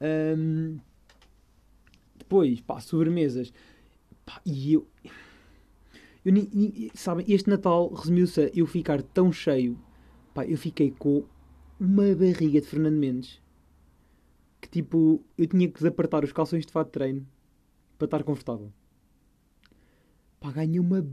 Ahm, 0.01 0.79
depois, 2.17 2.61
pá, 2.61 2.79
sobremesas. 2.81 3.53
Pá, 4.25 4.41
e 4.47 4.73
eu. 4.75 4.87
eu 6.25 6.33
sabem, 6.95 7.27
este 7.29 7.51
Natal 7.51 7.93
resumiu-se 7.93 8.41
a 8.41 8.51
eu 8.55 8.67
ficar 8.67 9.03
tão 9.03 9.33
cheio. 9.33 9.77
Pá, 10.33 10.47
eu 10.47 10.57
fiquei 10.57 10.93
com 10.97 11.25
uma 11.81 12.15
barriga 12.15 12.61
de 12.61 12.67
Fernando 12.67 12.97
Mendes. 12.97 13.41
Que 14.61 14.69
tipo, 14.69 15.25
eu 15.39 15.47
tinha 15.47 15.67
que 15.67 15.79
desapertar 15.79 16.23
os 16.23 16.33
calções 16.33 16.67
de 16.67 16.73
fato 16.73 16.89
de 16.89 16.93
treino 16.93 17.27
para 17.97 18.05
estar 18.05 18.23
confortável. 18.23 18.71
Pá, 20.39 20.53
ganhei 20.53 20.79
uma. 20.79 21.07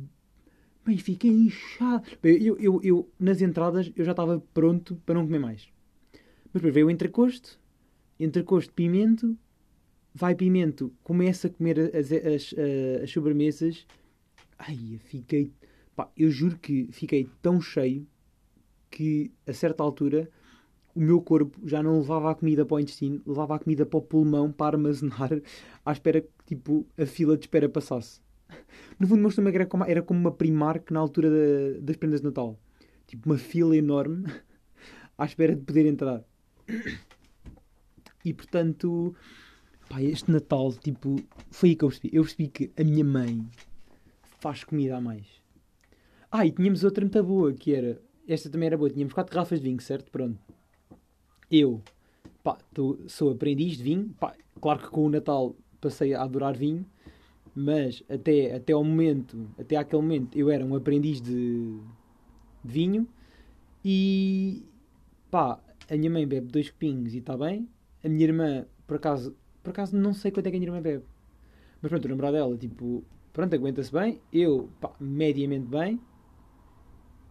Bem, 0.86 0.98
fiquei 0.98 1.32
inchado. 1.32 2.06
Eu, 2.22 2.58
eu, 2.58 2.82
eu, 2.84 3.10
nas 3.18 3.42
entradas, 3.42 3.92
eu 3.96 4.04
já 4.04 4.12
estava 4.12 4.44
pronto 4.54 5.02
para 5.06 5.16
não 5.16 5.26
comer 5.26 5.40
mais. 5.40 5.70
Mas 6.14 6.54
depois 6.62 6.74
veio 6.74 6.88
o 6.88 6.92
entrecosto, 6.92 7.58
entrecosto, 8.20 8.74
pimento, 8.74 9.38
vai 10.14 10.36
pimento, 10.36 10.94
começa 11.04 11.48
a 11.48 11.50
comer 11.50 11.96
as, 11.96 12.12
as, 12.12 12.12
as, 12.12 13.04
as 13.04 13.12
sobremesas. 13.12 13.88
Ai, 14.60 15.00
fiquei. 15.06 15.54
Pá, 15.96 16.12
eu 16.16 16.30
juro 16.30 16.60
que 16.60 16.90
fiquei 16.92 17.30
tão 17.42 17.62
cheio 17.62 18.06
que 18.92 19.32
a 19.46 19.54
certa 19.54 19.82
altura 19.84 20.30
o 20.98 21.02
meu 21.02 21.22
corpo 21.22 21.58
já 21.68 21.82
não 21.84 22.00
levava 22.00 22.32
a 22.32 22.36
comida 22.36 22.66
para 22.66 22.76
o 22.76 22.80
intestino, 22.80 23.22
levava 23.26 23.56
a 23.56 23.60
comida 23.60 23.86
para 23.86 23.98
o 23.98 24.02
pulmão 24.02 24.52
para 24.52 24.76
armazenar 24.78 25.30
à 25.86 25.92
espera 25.92 26.22
que 26.22 26.28
tipo, 26.46 26.86
a 26.98 27.06
fila 27.06 27.38
de 27.38 27.44
espera 27.46 27.70
passasse. 27.70 28.20
No 29.00 29.06
fundo, 29.08 29.18
o 29.20 29.22
meu 29.22 29.30
estômago 29.30 29.56
era 29.56 29.66
como, 29.66 29.84
era 29.84 30.02
como 30.02 30.20
uma 30.20 30.32
Primark 30.32 30.92
na 30.92 31.00
altura 31.00 31.30
da- 31.30 31.80
das 31.82 31.96
prendas 31.98 32.22
de 32.22 32.28
Natal. 32.28 32.58
Tipo, 33.06 33.30
uma 33.30 33.38
fila 33.38 33.76
enorme 33.76 34.26
à 35.18 35.26
espera 35.26 35.56
de 35.56 35.62
poder 35.62 35.86
entrar. 35.86 36.24
E 38.24 38.34
portanto, 38.34 39.16
pá, 39.90 40.02
este 40.02 40.32
Natal, 40.32 40.74
tipo, 40.74 41.16
foi 41.52 41.70
aí 41.70 41.76
que 41.76 41.84
eu 41.86 41.90
percebi. 41.90 42.10
Eu 42.16 42.24
percebi 42.24 42.48
que 42.48 42.72
a 42.78 42.84
minha 42.84 43.04
mãe 43.04 43.46
faz 44.40 44.64
comida 44.64 44.98
a 44.98 45.02
mais. 45.02 45.26
Ah, 46.32 46.46
e 46.46 46.52
tínhamos 46.52 46.84
outra 46.84 47.04
muito 47.06 47.24
boa, 47.24 47.54
que 47.54 47.74
era. 47.74 48.02
Esta 48.28 48.50
também 48.50 48.68
era 48.68 48.78
boa. 48.78 48.90
Tínhamos 48.90 49.14
quatro 49.14 49.34
garrafas 49.34 49.60
de 49.60 49.68
vinho, 49.70 49.82
certo? 49.82 50.12
Pronto. 50.12 50.38
Eu, 51.52 51.82
pá, 52.44 52.58
tô- 52.74 52.98
sou 53.08 53.32
aprendiz 53.32 53.78
de 53.78 53.84
vinho. 53.84 54.10
Pá, 54.20 54.36
claro 54.62 54.80
que 54.82 54.90
com 54.90 55.06
o 55.06 55.10
Natal 55.10 55.56
passei 55.82 56.14
a 56.14 56.24
adorar 56.24 56.56
vinho. 56.58 56.86
Mas 57.56 58.04
até, 58.10 58.56
até 58.56 58.74
ao 58.74 58.84
momento, 58.84 59.50
até 59.60 59.76
àquele 59.78 60.02
momento, 60.02 60.38
eu 60.38 60.50
era 60.50 60.66
um 60.66 60.76
aprendiz 60.76 61.22
de, 61.22 61.78
de 62.64 62.74
vinho. 62.74 63.08
E 63.86 64.64
pá, 65.32 65.60
a 65.90 65.98
minha 65.98 66.12
mãe 66.12 66.28
bebe 66.28 66.48
dois 66.48 66.70
copinhos 66.70 67.14
e 67.16 67.20
está 67.20 67.38
bem. 67.38 67.68
A 68.04 68.10
minha 68.10 68.26
irmã, 68.26 68.66
por 68.88 68.98
acaso, 68.98 69.36
por 69.64 69.72
acaso 69.72 69.98
não 69.98 70.14
sei 70.14 70.32
quanto 70.32 70.48
é 70.48 70.52
que 70.52 70.58
a 70.58 70.60
minha 70.60 70.70
irmã 70.70 70.82
bebe. 70.82 71.04
Mas 71.82 71.90
pronto, 71.90 72.06
o 72.06 72.10
namorado 72.10 72.36
dela, 72.38 72.58
tipo, 72.58 73.04
pronto, 73.34 73.54
aguenta-se 73.56 73.92
bem. 73.92 74.22
Eu, 74.34 74.70
pá, 74.82 74.92
mediamente 75.00 75.68
bem. 75.68 76.00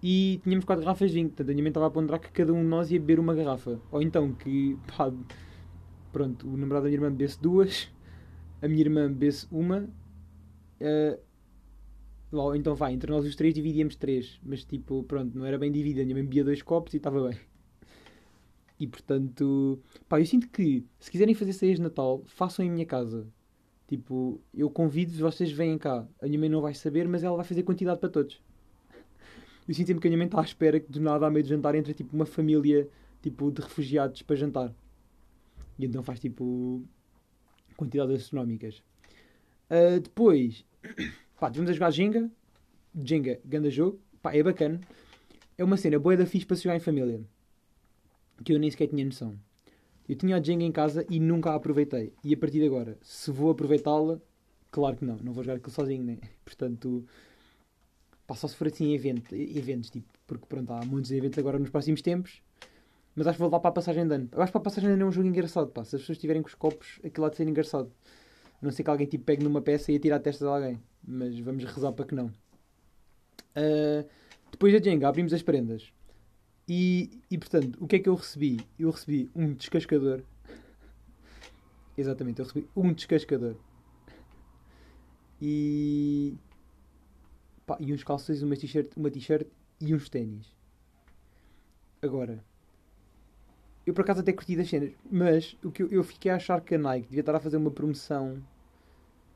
E 0.08 0.40
tínhamos 0.44 0.64
quatro 0.64 0.84
garrafas 0.84 1.10
de 1.10 1.16
vinho. 1.16 1.28
Portanto, 1.30 1.50
a 1.50 1.52
minha 1.52 1.64
mãe 1.64 1.70
estava 1.70 1.86
a 1.86 1.90
ponderar 1.90 2.20
que 2.20 2.30
cada 2.30 2.52
um 2.52 2.62
de 2.62 2.68
nós 2.68 2.90
ia 2.92 3.00
beber 3.00 3.18
uma 3.18 3.34
garrafa. 3.34 3.80
Ou 3.90 4.00
então 4.00 4.32
que, 4.34 4.78
pá, 4.86 5.12
pronto, 6.12 6.48
o 6.48 6.56
namorado 6.56 6.84
da 6.84 6.90
minha 6.90 6.98
irmã 6.98 7.10
bebesse 7.10 7.40
duas. 7.42 7.90
A 8.62 8.68
minha 8.68 8.80
irmã 8.82 9.08
bebesse 9.12 9.46
uma. 9.50 9.88
eh, 10.80 11.18
ou 12.32 12.54
então 12.54 12.74
vai, 12.76 12.92
entre 12.92 13.10
nós 13.10 13.24
os 13.26 13.34
três 13.36 13.52
dividíamos 13.54 13.96
três. 13.96 14.38
Mas 14.44 14.64
tipo, 14.64 15.02
pronto, 15.04 15.36
não 15.36 15.44
era 15.44 15.58
bem 15.58 15.72
dividido. 15.72 16.02
A 16.02 16.04
minha 16.04 16.14
mãe 16.16 16.24
bebia 16.24 16.44
dois 16.44 16.62
copos 16.62 16.94
e 16.94 16.98
estava 16.98 17.28
bem. 17.28 17.38
E 18.78 18.86
portanto, 18.86 19.80
pá, 20.08 20.20
eu 20.20 20.26
sinto 20.26 20.48
que 20.48 20.84
se 20.98 21.10
quiserem 21.10 21.34
fazer 21.34 21.52
ceias 21.52 21.76
de 21.76 21.82
Natal, 21.82 22.22
façam 22.26 22.64
em 22.64 22.70
minha 22.70 22.86
casa. 22.86 23.26
Tipo, 23.88 24.40
eu 24.54 24.70
convido-vos, 24.70 25.20
vocês 25.20 25.50
vêm 25.52 25.78
cá. 25.78 26.06
A 26.20 26.26
minha 26.26 26.38
mãe 26.40 26.48
não 26.48 26.60
vai 26.60 26.74
saber, 26.74 27.08
mas 27.08 27.24
ela 27.24 27.36
vai 27.36 27.44
fazer 27.44 27.62
quantidade 27.64 28.00
para 28.00 28.10
todos. 28.10 28.40
Eu 29.68 29.74
a 29.74 30.00
minha 30.04 30.16
mãe 30.16 30.26
está 30.26 30.40
à 30.40 30.44
espera 30.44 30.78
que 30.78 30.90
do 30.90 31.00
nada, 31.00 31.26
à 31.26 31.30
meio 31.30 31.42
de 31.42 31.48
jantar, 31.48 31.74
entre 31.74 31.92
tipo 31.92 32.14
uma 32.14 32.26
família 32.26 32.88
tipo, 33.20 33.50
de 33.50 33.60
refugiados 33.60 34.22
para 34.22 34.36
jantar. 34.36 34.72
E 35.78 35.84
então 35.84 36.02
faz 36.02 36.20
tipo 36.20 36.82
quantidades 37.76 38.22
astronómicas. 38.22 38.82
Ah, 39.68 39.98
depois, 40.00 40.64
pá, 41.38 41.50
tivemos 41.50 41.70
a 41.70 41.74
jogar 41.74 41.90
Jenga. 41.90 42.30
Jenga, 43.04 43.40
grande 43.44 43.70
jogo. 43.70 44.00
Pá, 44.22 44.34
é 44.34 44.42
bacana. 44.42 44.80
É 45.58 45.64
uma 45.64 45.76
cena 45.76 45.98
boa 45.98 46.16
da 46.16 46.26
fixe 46.26 46.46
para 46.46 46.56
se 46.56 46.62
jogar 46.64 46.76
em 46.76 46.80
família. 46.80 47.20
Que 48.44 48.52
eu 48.52 48.58
nem 48.58 48.70
sequer 48.70 48.86
tinha 48.86 49.04
noção. 49.04 49.36
Eu 50.08 50.14
tinha 50.14 50.36
a 50.36 50.42
Jenga 50.42 50.64
em 50.64 50.72
casa 50.72 51.04
e 51.10 51.18
nunca 51.18 51.50
a 51.50 51.56
aproveitei. 51.56 52.12
E 52.22 52.32
a 52.32 52.36
partir 52.36 52.60
de 52.60 52.66
agora, 52.66 52.96
se 53.02 53.30
vou 53.30 53.50
aproveitá-la, 53.50 54.20
claro 54.70 54.96
que 54.96 55.04
não. 55.04 55.16
Não 55.16 55.32
vou 55.32 55.42
jogar 55.42 55.56
aquilo 55.56 55.72
sozinho, 55.72 56.04
né? 56.04 56.18
Portanto, 56.44 57.04
pá, 58.26 58.34
só 58.34 58.48
se 58.48 58.56
for 58.56 58.66
assim 58.66 58.92
evento, 58.94 59.34
eventos, 59.34 59.90
tipo, 59.90 60.06
porque 60.26 60.46
pronto, 60.46 60.72
há 60.72 60.84
muitos 60.84 61.10
eventos 61.10 61.38
agora 61.38 61.58
nos 61.58 61.70
próximos 61.70 62.02
tempos. 62.02 62.42
Mas 63.14 63.26
acho 63.26 63.36
que 63.36 63.42
vou 63.42 63.50
lá 63.50 63.58
para 63.58 63.70
a 63.70 63.72
passagem 63.72 64.06
de 64.06 64.14
ano. 64.14 64.28
Eu 64.30 64.42
acho 64.42 64.50
que 64.50 64.52
para 64.52 64.60
a 64.60 64.64
passagem 64.64 64.90
de 64.90 64.94
ano 64.94 65.04
é 65.04 65.06
um 65.06 65.12
jogo 65.12 65.26
engraçado, 65.26 65.70
pá. 65.70 65.82
Se 65.84 65.96
as 65.96 66.02
pessoas 66.02 66.16
estiverem 66.16 66.42
com 66.42 66.48
os 66.48 66.54
copos, 66.54 67.00
aquilo 67.02 67.24
há 67.24 67.30
de 67.30 67.36
ser 67.36 67.48
engraçado. 67.48 67.90
A 68.60 68.64
não 68.64 68.70
ser 68.70 68.84
que 68.84 68.90
alguém 68.90 69.06
tipo, 69.06 69.24
pegue 69.24 69.42
numa 69.42 69.62
peça 69.62 69.90
e 69.90 69.96
atire 69.96 70.12
à 70.12 70.20
testa 70.20 70.44
de 70.44 70.50
alguém. 70.50 70.78
Mas 71.02 71.38
vamos 71.38 71.64
rezar 71.64 71.92
para 71.92 72.04
que 72.04 72.14
não. 72.14 72.30
Ah, 73.54 74.04
depois 74.50 74.72
da 74.72 74.78
Jenga, 74.78 75.08
abrimos 75.08 75.32
as 75.32 75.42
prendas. 75.42 75.90
E, 76.68 77.22
e 77.30 77.38
portanto, 77.38 77.78
o 77.80 77.86
que 77.86 77.96
é 77.96 77.98
que 77.98 78.08
eu 78.08 78.14
recebi? 78.14 78.60
Eu 78.78 78.90
recebi 78.90 79.30
um 79.34 79.54
descascador. 79.54 80.22
Exatamente, 81.96 82.40
eu 82.40 82.44
recebi 82.44 82.68
um 82.76 82.92
descascador. 82.92 83.56
E. 85.40 86.34
Pá, 87.66 87.76
e 87.80 87.92
uns 87.92 88.04
calções, 88.04 88.42
uma 88.42 88.56
t-shirt, 88.56 88.92
uma 88.96 89.10
t-shirt 89.10 89.46
e 89.80 89.94
uns 89.94 90.08
ténis. 90.08 90.54
Agora, 92.00 92.42
eu 93.84 93.92
por 93.92 94.02
acaso 94.02 94.20
até 94.20 94.32
curti 94.32 94.56
das 94.56 94.68
cenas, 94.68 94.92
mas 95.10 95.56
o 95.62 95.70
que 95.70 95.82
eu, 95.82 95.88
eu 95.90 96.04
fiquei 96.04 96.30
a 96.30 96.36
achar 96.36 96.60
que 96.60 96.74
a 96.74 96.78
Nike 96.78 97.08
devia 97.08 97.20
estar 97.20 97.34
a 97.34 97.40
fazer 97.40 97.56
uma 97.56 97.70
promoção 97.70 98.42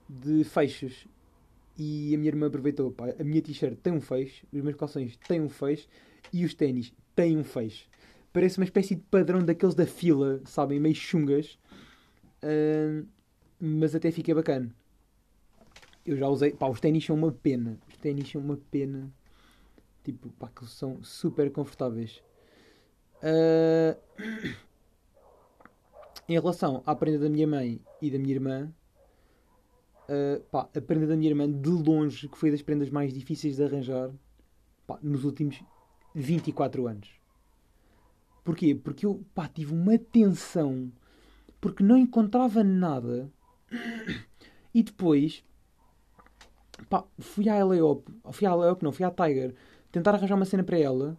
de 0.09 0.45
fechos 0.45 1.07
e 1.77 2.15
a 2.15 2.19
minha 2.19 2.31
irmã 2.31 2.47
aproveitou. 2.47 2.91
Pá, 2.93 3.15
a 3.19 3.25
minha 3.25 3.43
t-shirt 3.43 3.79
tem 3.79 3.93
um 3.93 4.01
fecho, 4.01 4.47
os 4.53 4.63
meus 4.63 4.77
calções 4.77 5.17
têm 5.29 5.41
um 5.41 5.49
fecho 5.49 5.89
e 6.33 6.45
os 6.45 6.55
ténis 6.55 6.93
têm 7.15 7.37
um 7.37 7.45
fecho. 7.45 7.89
Parece 8.33 8.59
uma 8.59 8.65
espécie 8.65 8.95
de 8.95 9.03
padrão 9.03 9.45
daqueles 9.45 9.75
da 9.75 9.87
fila, 9.87 10.41
sabem, 10.45 10.79
meio 10.79 10.95
chungas, 10.95 11.59
Ahn, 12.43 13.05
mas 13.61 13.95
até 13.95 14.11
fica 14.11 14.35
bacana. 14.35 14.75
Eu 16.07 16.17
já 16.17 16.29
usei, 16.29 16.53
pá, 16.53 16.69
os 16.69 16.81
ténis 16.81 17.05
são 17.05 17.17
uma 17.17 17.33
pena. 17.33 17.79
Ténis 18.01 18.31
são 18.31 18.41
uma 18.41 18.57
pena. 18.71 19.13
Tipo, 20.03 20.31
pá, 20.31 20.49
que 20.49 20.67
são 20.67 21.03
super 21.03 21.51
confortáveis. 21.53 22.23
Ah, 23.23 23.97
em 26.29 26.35
relação 26.35 26.83
à 26.87 26.95
prenda 26.95 27.19
da 27.19 27.29
minha 27.29 27.47
mãe 27.47 27.81
e 28.01 28.11
da 28.11 28.19
minha 28.19 28.35
irmã, 28.35 28.73
ah, 30.09 30.41
pá, 30.51 30.69
a 30.75 30.81
prenda 30.81 31.07
da 31.07 31.17
minha 31.17 31.31
irmã, 31.31 31.51
de 31.51 31.69
longe, 31.69 32.29
que 32.29 32.39
foi 32.39 32.51
das 32.51 32.63
prendas 32.63 32.91
mais 32.91 33.13
difíceis 33.13 33.57
de 33.57 33.65
arranjar 33.65 34.11
pá, 34.87 34.99
nos 35.03 35.25
últimos 35.25 35.63
24 36.15 36.87
anos. 36.87 37.11
Porquê? 38.43 38.75
Porque 38.75 39.07
eu 39.07 39.23
pá, 39.35 39.49
tive 39.49 39.73
uma 39.73 39.99
tensão 39.99 40.91
porque 41.61 41.83
não 41.85 41.97
encontrava 41.97 42.65
nada 42.65 43.31
e 44.75 44.83
depois 44.83 45.45
pá, 46.85 47.05
fui 47.19 47.49
à 47.49 47.59
Eleop, 47.59 48.07
fui 48.33 48.47
à 48.47 48.51
não, 48.83 48.93
fui 48.93 49.05
à 49.05 49.11
Tiger 49.11 49.55
tentar 49.91 50.15
arranjar 50.15 50.37
uma 50.37 50.45
cena 50.45 50.63
para 50.63 50.79
ela. 50.79 51.17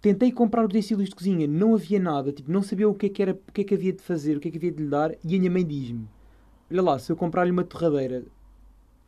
Tentei 0.00 0.30
comprar 0.30 0.64
utensílios 0.64 1.08
de 1.08 1.14
cozinha, 1.14 1.46
não 1.46 1.74
havia 1.74 1.98
nada, 1.98 2.32
tipo, 2.32 2.50
não 2.50 2.62
sabia 2.62 2.88
o 2.88 2.94
que 2.94 3.06
é 3.06 3.08
que 3.08 3.22
era, 3.22 3.32
o 3.32 3.52
que 3.52 3.62
é 3.62 3.64
que 3.64 3.74
havia 3.74 3.92
de 3.92 4.02
fazer, 4.02 4.36
o 4.36 4.40
que 4.40 4.48
é 4.48 4.50
que 4.50 4.58
havia 4.58 4.70
de 4.70 4.82
lhe 4.82 4.88
dar, 4.88 5.12
e 5.24 5.34
a 5.34 5.38
minha 5.38 5.50
mãe 5.50 5.64
diz-me: 5.64 6.08
Olha 6.70 6.82
lá, 6.82 6.98
se 6.98 7.10
eu 7.10 7.16
comprar-lhe 7.16 7.50
uma 7.50 7.64
torradeira, 7.64 8.24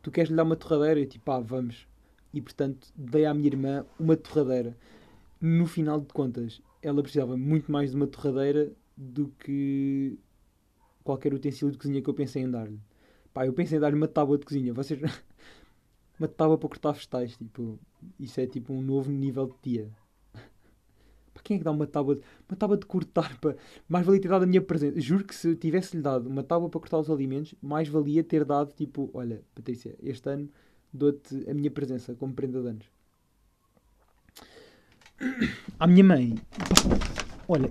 tu 0.01 0.11
queres 0.11 0.29
lhe 0.29 0.35
dar 0.35 0.43
uma 0.43 0.55
torradeira? 0.55 0.99
Eu 0.99 1.05
tipo, 1.05 1.31
ah, 1.31 1.39
vamos. 1.39 1.87
E 2.33 2.41
portanto, 2.41 2.87
dei 2.95 3.25
à 3.25 3.33
minha 3.33 3.47
irmã 3.47 3.85
uma 3.99 4.15
torradeira. 4.15 4.75
No 5.41 5.65
final 5.65 6.01
de 6.01 6.07
contas, 6.07 6.61
ela 6.81 7.01
precisava 7.01 7.37
muito 7.37 7.71
mais 7.71 7.91
de 7.91 7.95
uma 7.95 8.07
torradeira 8.07 8.71
do 8.95 9.29
que 9.39 10.17
qualquer 11.03 11.33
utensílio 11.33 11.71
de 11.71 11.77
cozinha 11.77 12.01
que 12.01 12.09
eu 12.09 12.13
pensei 12.13 12.43
em 12.43 12.51
dar-lhe. 12.51 12.79
Pá, 13.33 13.45
eu 13.45 13.53
pensei 13.53 13.77
em 13.77 13.81
dar-lhe 13.81 13.95
uma 13.95 14.07
tábua 14.07 14.37
de 14.37 14.45
cozinha. 14.45 14.73
Vocês. 14.73 14.99
Uma 16.19 16.27
tábua 16.27 16.57
para 16.57 16.69
cortar 16.69 16.91
vegetais. 16.91 17.37
Tipo, 17.37 17.79
isso 18.19 18.39
é 18.39 18.45
tipo 18.45 18.73
um 18.73 18.81
novo 18.81 19.09
nível 19.09 19.47
de 19.47 19.55
tia. 19.61 19.89
Para 21.33 21.43
quem 21.43 21.55
é 21.55 21.57
que 21.57 21.63
dá 21.63 21.71
uma 21.71 21.87
tábua 21.87 22.15
de, 22.15 22.21
uma 22.47 22.57
tábua 22.57 22.77
de 22.77 22.85
cortar? 22.85 23.39
Para... 23.39 23.55
Mais 23.87 24.05
valia 24.05 24.21
ter 24.21 24.27
dado 24.27 24.43
a 24.43 24.47
minha 24.47 24.61
presença. 24.61 24.99
Juro 24.99 25.23
que 25.23 25.33
se 25.33 25.49
eu 25.49 25.55
tivesse-lhe 25.55 26.01
dado 26.01 26.27
uma 26.27 26.43
tábua 26.43 26.69
para 26.69 26.79
cortar 26.79 26.99
os 26.99 27.09
alimentos, 27.09 27.55
mais 27.61 27.87
valia 27.87 28.23
ter 28.23 28.43
dado 28.43 28.73
tipo: 28.73 29.09
Olha, 29.13 29.41
Patrícia, 29.55 29.95
este 30.03 30.29
ano 30.29 30.49
dou-te 30.93 31.49
a 31.49 31.53
minha 31.53 31.71
presença 31.71 32.13
como 32.15 32.33
prenda 32.33 32.61
de 32.61 32.67
anos. 32.67 32.85
à 35.79 35.87
minha 35.87 36.03
mãe, 36.03 36.35
olha, 37.47 37.69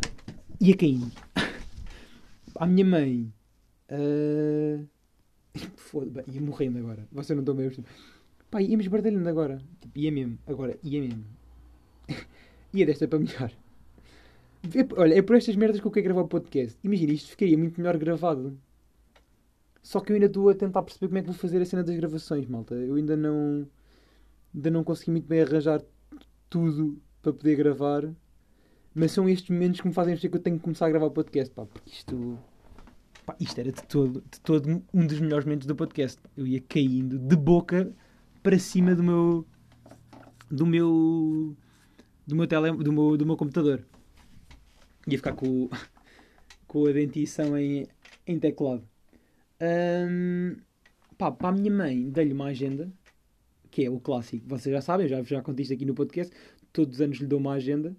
ia 0.61 0.77
caindo. 0.77 1.11
À 2.61 2.67
minha 2.67 2.85
mãe, 2.85 3.33
uh... 3.93 4.85
foda 5.77 6.25
ia 6.27 6.41
morrendo 6.41 6.79
agora. 6.79 7.07
Você 7.13 7.33
não 7.33 7.43
estou 7.43 7.55
mesmo. 7.55 7.85
Pá, 8.51 8.63
íamos 8.63 8.87
bardalhando 8.87 9.29
agora. 9.29 9.61
Tipo, 9.81 9.99
ia 9.99 10.11
mesmo, 10.11 10.39
agora, 10.47 10.79
ia 10.83 11.01
mesmo. 11.01 11.25
ia 12.73 12.87
desta 12.87 13.07
para 13.07 13.19
melhor. 13.19 13.53
É, 14.75 15.01
olha, 15.01 15.15
é 15.15 15.23
por 15.23 15.37
estas 15.37 15.55
merdas 15.55 15.81
que 15.81 15.87
eu 15.87 15.91
quero 15.91 16.05
gravar 16.05 16.23
o 16.23 16.29
podcast. 16.29 16.79
Imagina, 16.83 17.13
isto 17.13 17.31
ficaria 17.31 17.57
muito 17.59 17.79
melhor 17.79 17.97
gravado. 17.99 18.59
Só 19.83 20.01
que 20.01 20.13
eu 20.13 20.15
ainda 20.15 20.27
estou 20.27 20.49
a 20.49 20.55
tentar 20.55 20.83
perceber 20.83 21.09
como 21.09 21.19
é 21.19 21.21
que 21.23 21.29
vou 21.29 21.37
fazer 21.37 21.61
a 21.61 21.65
cena 21.65 21.83
das 21.85 21.97
gravações, 21.97 22.47
malta. 22.47 22.75
Eu 22.75 22.95
ainda 22.95 23.17
não. 23.17 23.67
Ainda 24.55 24.71
não 24.71 24.83
consegui 24.83 25.11
muito 25.11 25.29
bem 25.29 25.43
arranjar 25.43 25.83
tudo 26.49 27.01
para 27.23 27.33
poder 27.33 27.57
gravar. 27.57 28.09
Mas 28.95 29.13
são 29.13 29.29
estes 29.29 29.51
momentos 29.51 29.81
que 29.81 29.87
me 29.87 29.95
fazem 29.95 30.15
perceber 30.15 30.33
que 30.33 30.37
eu 30.39 30.43
tenho 30.43 30.57
que 30.57 30.63
começar 30.63 30.87
a 30.87 30.91
gravar 30.91 31.07
o 31.07 31.11
podcast, 31.11 31.55
pá, 31.55 31.67
porque 31.67 31.91
isto. 31.91 32.39
Pá, 33.25 33.37
isto 33.39 33.61
era 33.61 33.71
de 33.71 33.83
todo, 33.85 34.25
de 34.31 34.41
todo 34.41 34.83
um 34.93 35.07
dos 35.07 35.21
melhores 35.21 35.45
momentos 35.45 35.67
do 35.67 35.77
podcast. 35.77 36.19
Eu 36.37 36.47
ia 36.47 36.61
caindo 36.61 37.19
de 37.19 37.37
boca 37.37 37.93
para 38.49 38.59
cima 38.59 38.95
do 38.95 39.03
meu. 39.03 39.47
do 40.51 40.65
meu. 40.65 41.55
do 42.27 42.35
meu, 42.35 42.47
tele, 42.47 42.73
do 42.83 42.91
meu, 42.91 43.15
do 43.15 43.27
meu 43.27 43.37
computador. 43.37 43.85
Ia 45.07 45.19
ficar 45.19 45.35
com, 45.35 45.69
com 46.67 46.87
a 46.87 46.93
dentição 46.93 47.59
em, 47.59 47.87
em 48.27 48.39
teclado. 48.39 48.89
Um, 49.61 50.57
pá, 51.19 51.31
para 51.31 51.51
a 51.51 51.53
minha 51.53 51.71
mãe, 51.71 52.09
dei-lhe 52.09 52.33
uma 52.33 52.47
agenda, 52.47 52.91
que 53.71 53.85
é 53.85 53.91
o 53.91 54.01
clássico. 54.01 54.49
Vocês 54.49 54.75
já 54.75 54.81
sabem, 54.81 55.07
já, 55.07 55.23
já 55.23 55.43
contei 55.43 55.65
isto 55.65 55.75
aqui 55.75 55.85
no 55.85 55.93
podcast. 55.93 56.35
Todos 56.73 56.95
os 56.95 57.01
anos 57.03 57.19
lhe 57.19 57.27
dou 57.27 57.39
uma 57.39 57.53
agenda. 57.53 57.95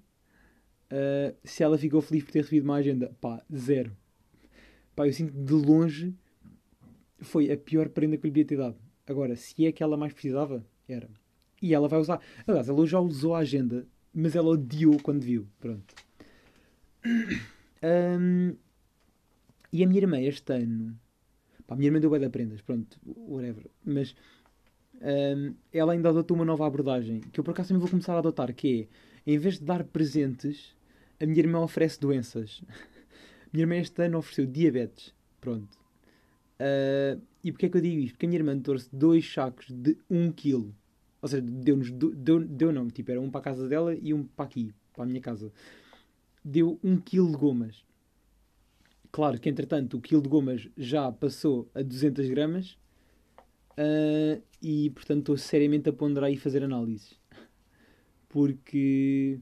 Uh, 0.92 1.38
se 1.44 1.62
ela 1.62 1.78
ficou 1.78 2.02
feliz 2.02 2.24
por 2.24 2.32
ter 2.32 2.40
recebido 2.40 2.64
uma 2.64 2.78
agenda, 2.78 3.16
pá, 3.22 3.40
zero. 3.56 3.96
Pá, 4.96 5.06
eu 5.06 5.14
sinto 5.14 5.32
de 5.32 5.54
longe 5.54 6.16
foi 7.20 7.52
a 7.52 7.58
pior 7.58 7.90
prenda 7.90 8.18
que 8.18 8.24
lhe 8.24 8.32
devia 8.32 8.46
ter 8.46 8.58
dado. 8.58 8.89
Agora, 9.10 9.36
se 9.36 9.66
é 9.66 9.72
que 9.72 9.82
ela 9.82 9.98
mais 9.98 10.14
precisava, 10.14 10.64
era. 10.88 11.10
E 11.60 11.74
ela 11.74 11.88
vai 11.88 12.00
usar. 12.00 12.22
Aliás, 12.46 12.70
ela 12.70 12.86
já 12.86 13.00
usou 13.00 13.34
a 13.34 13.40
agenda, 13.40 13.88
mas 14.14 14.36
ela 14.36 14.50
odiou 14.50 15.00
quando 15.02 15.24
viu. 15.24 15.48
Pronto. 15.60 15.96
Um, 17.84 18.56
e 19.74 19.84
a 19.84 19.88
minha 19.88 20.02
irmã, 20.02 20.22
este 20.22 20.54
ano, 20.54 20.96
Pá, 21.66 21.74
a 21.74 21.78
minha 21.78 21.88
irmã 21.88 22.00
deu 22.00 22.12
bem 22.12 22.20
de 22.20 22.30
prendas, 22.30 22.62
pronto, 22.62 23.00
whatever. 23.04 23.66
Mas 23.84 24.16
um, 25.02 25.56
ela 25.74 25.94
ainda 25.94 26.10
adotou 26.10 26.38
uma 26.38 26.46
nova 26.46 26.68
abordagem, 26.68 27.22
que 27.22 27.40
eu 27.40 27.44
por 27.44 27.52
acaso 27.52 27.70
também 27.70 27.82
vou 27.82 27.90
começar 27.90 28.14
a 28.14 28.20
adotar, 28.20 28.54
que 28.54 28.88
é, 29.26 29.32
em 29.34 29.40
vez 29.40 29.58
de 29.58 29.66
dar 29.66 29.84
presentes, 29.84 30.76
a 31.20 31.26
minha 31.26 31.40
irmã 31.40 31.62
oferece 31.62 32.00
doenças. 32.00 32.62
minha 33.52 33.64
irmã 33.64 33.76
este 33.78 34.04
ano 34.04 34.20
ofereceu 34.20 34.46
diabetes, 34.46 35.16
pronto. 35.42 35.79
Uh, 36.60 37.22
e 37.44 37.52
porquê 37.52 37.68
é 37.68 37.70
que 37.70 37.78
eu 37.78 37.82
digo 37.82 38.02
isto? 38.02 38.14
Porque 38.14 38.26
a 38.26 38.30
minha 38.30 38.40
irmã 38.40 38.60
trouxe 38.60 38.90
dois 38.92 39.32
sacos 39.32 39.68
de 39.70 39.98
1 40.10 40.26
um 40.26 40.32
kg. 40.32 40.74
Ou 41.22 41.28
seja, 41.28 41.42
deu-nos, 41.42 41.92
deu, 41.92 42.46
deu 42.46 42.72
não, 42.72 42.90
tipo, 42.90 43.12
era 43.12 43.20
um 43.20 43.30
para 43.30 43.42
a 43.42 43.44
casa 43.44 43.68
dela 43.68 43.96
e 43.96 44.14
um 44.14 44.24
para 44.24 44.46
aqui, 44.46 44.74
para 44.94 45.04
a 45.04 45.08
minha 45.08 45.22
casa. 45.22 45.52
Deu 46.44 46.80
1 46.84 46.92
um 46.92 46.98
kg 46.98 47.32
de 47.32 47.38
gomas. 47.38 47.86
Claro 49.12 49.40
que, 49.40 49.50
entretanto, 49.50 49.98
o 49.98 50.02
quilo 50.02 50.22
de 50.22 50.30
gomas 50.30 50.68
já 50.78 51.12
passou 51.12 51.70
a 51.74 51.82
200 51.82 52.30
gramas 52.30 52.78
uh, 53.72 54.42
e, 54.62 54.90
portanto, 54.92 55.20
estou 55.20 55.38
seriamente 55.38 55.90
a 55.90 55.94
ponderar 55.94 56.32
e 56.32 56.38
fazer 56.38 56.64
análises. 56.64 57.18
Porque, 58.28 59.40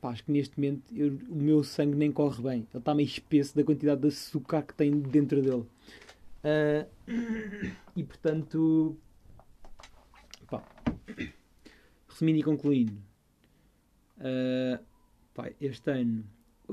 pá, 0.00 0.10
acho 0.10 0.24
que 0.24 0.32
neste 0.32 0.58
momento 0.58 0.94
eu, 0.94 1.18
o 1.30 1.36
meu 1.36 1.64
sangue 1.64 1.96
nem 1.96 2.12
corre 2.12 2.42
bem. 2.42 2.58
Ele 2.58 2.78
está 2.78 2.94
meio 2.94 3.06
espesso 3.06 3.56
da 3.56 3.64
quantidade 3.64 4.02
de 4.02 4.08
açúcar 4.08 4.62
que 4.62 4.74
tem 4.74 5.00
dentro 5.00 5.40
dele. 5.40 5.64
Uh, 6.44 6.86
e, 7.96 8.04
portanto, 8.04 8.96
pá, 10.46 10.62
resumindo 12.08 12.38
e 12.38 12.42
concluindo, 12.42 12.98
uh, 14.18 14.78
pá, 15.32 15.50
este 15.60 15.90
ano 15.90 16.24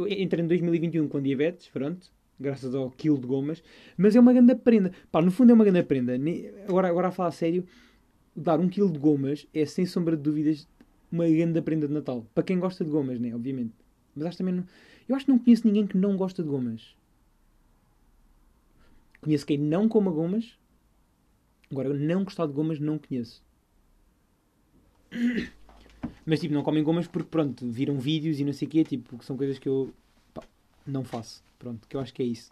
entrei 0.10 0.44
em 0.44 0.48
2021 0.48 1.08
com 1.08 1.22
diabetes, 1.22 1.70
pronto, 1.70 2.12
graças 2.40 2.76
ao 2.76 2.92
quilo 2.92 3.18
de 3.18 3.28
gomas, 3.28 3.64
mas 3.98 4.16
é 4.16 4.20
uma 4.20 4.34
grande 4.34 4.56
prenda. 4.56 4.92
Pá, 5.12 5.22
no 5.22 5.32
fundo 5.32 5.52
é 5.52 5.54
uma 5.54 5.64
grande 5.64 5.84
prenda. 5.84 6.14
Agora, 6.68 6.90
agora 6.90 7.08
a 7.08 7.12
falar 7.12 7.30
a 7.30 7.32
sério, 7.32 7.66
dar 8.36 8.60
um 8.60 8.68
quilo 8.68 8.92
de 8.92 9.00
gomas 9.00 9.48
é 9.54 9.66
sem 9.66 9.86
sombra 9.86 10.18
de 10.18 10.24
dúvidas 10.24 10.68
uma 11.12 11.28
grande 11.28 11.62
prenda 11.62 11.88
de 11.88 11.94
Natal. 11.94 12.26
Para 12.34 12.44
quem 12.44 12.58
gosta 12.58 12.84
de 12.84 12.90
gomas, 12.90 13.20
né? 13.20 13.36
Obviamente. 13.36 13.74
Mas 14.16 14.28
acho 14.28 14.38
também 14.38 14.54
não... 14.54 14.66
Eu 15.08 15.16
acho 15.16 15.26
que 15.26 15.32
não 15.32 15.40
conheço 15.40 15.68
ninguém 15.68 15.86
que 15.86 15.98
não 15.98 16.16
gosta 16.16 16.42
de 16.42 16.50
gomas. 16.50 16.96
Conheço 19.22 19.46
quem 19.46 19.58
não 19.58 19.88
coma 19.88 20.12
gomas. 20.12 20.58
Agora, 21.72 21.94
não 21.94 22.24
gostar 22.24 22.48
de 22.48 22.54
gomas, 22.54 22.80
não 22.80 22.98
conheço. 22.98 23.44
Mas 26.26 26.40
tipo, 26.40 26.54
não 26.54 26.64
comem 26.64 26.84
gomas 26.84 27.08
porque 27.08 27.30
pronto, 27.30 27.70
viram 27.70 28.00
vídeos 28.00 28.40
e 28.40 28.46
não 28.46 28.54
sei 28.54 28.68
o 28.68 28.72
quê, 28.72 28.84
tipo, 28.84 29.18
que 29.18 29.26
são 29.26 29.38
coisas 29.38 29.58
que 29.58 29.68
eu 29.68 29.94
pá, 30.34 30.44
não 30.86 31.04
faço. 31.04 31.44
Pronto, 31.58 31.88
que 31.88 31.96
eu 31.96 32.02
acho 32.02 32.14
que 32.14 32.22
é 32.22 32.26
isso. 32.26 32.52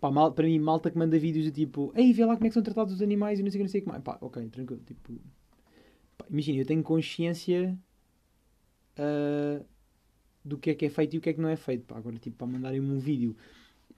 Pá, 0.00 0.10
mal, 0.10 0.32
para 0.32 0.46
mim, 0.46 0.58
malta 0.58 0.90
que 0.90 0.98
manda 0.98 1.18
vídeos 1.18 1.44
de 1.44 1.52
tipo, 1.52 1.92
ei, 1.94 2.12
vê 2.12 2.24
lá 2.24 2.34
como 2.34 2.46
é 2.46 2.48
que 2.48 2.54
são 2.54 2.62
tratados 2.62 2.94
os 2.94 3.02
animais 3.02 3.38
e 3.38 3.42
não 3.42 3.50
sei 3.50 3.58
o 3.58 3.60
que, 3.60 3.64
não 3.64 3.70
sei 3.70 3.80
o 3.80 3.84
que 3.84 3.88
mais. 3.88 4.02
Pá, 4.02 4.18
ok, 4.20 4.48
tranquilo. 4.48 4.82
Tipo, 4.86 5.20
imagina, 6.30 6.58
eu 6.58 6.66
tenho 6.66 6.82
consciência 6.82 7.78
uh, 8.98 9.64
do 10.44 10.58
que 10.58 10.70
é 10.70 10.74
que 10.74 10.86
é 10.86 10.90
feito 10.90 11.14
e 11.14 11.18
o 11.18 11.20
que 11.20 11.30
é 11.30 11.32
que 11.32 11.40
não 11.40 11.48
é 11.48 11.56
feito. 11.56 11.84
Pá, 11.84 11.96
agora, 11.96 12.16
tipo, 12.16 12.36
para 12.36 12.46
mandarem-me 12.46 12.90
um 12.90 12.98
vídeo 12.98 13.36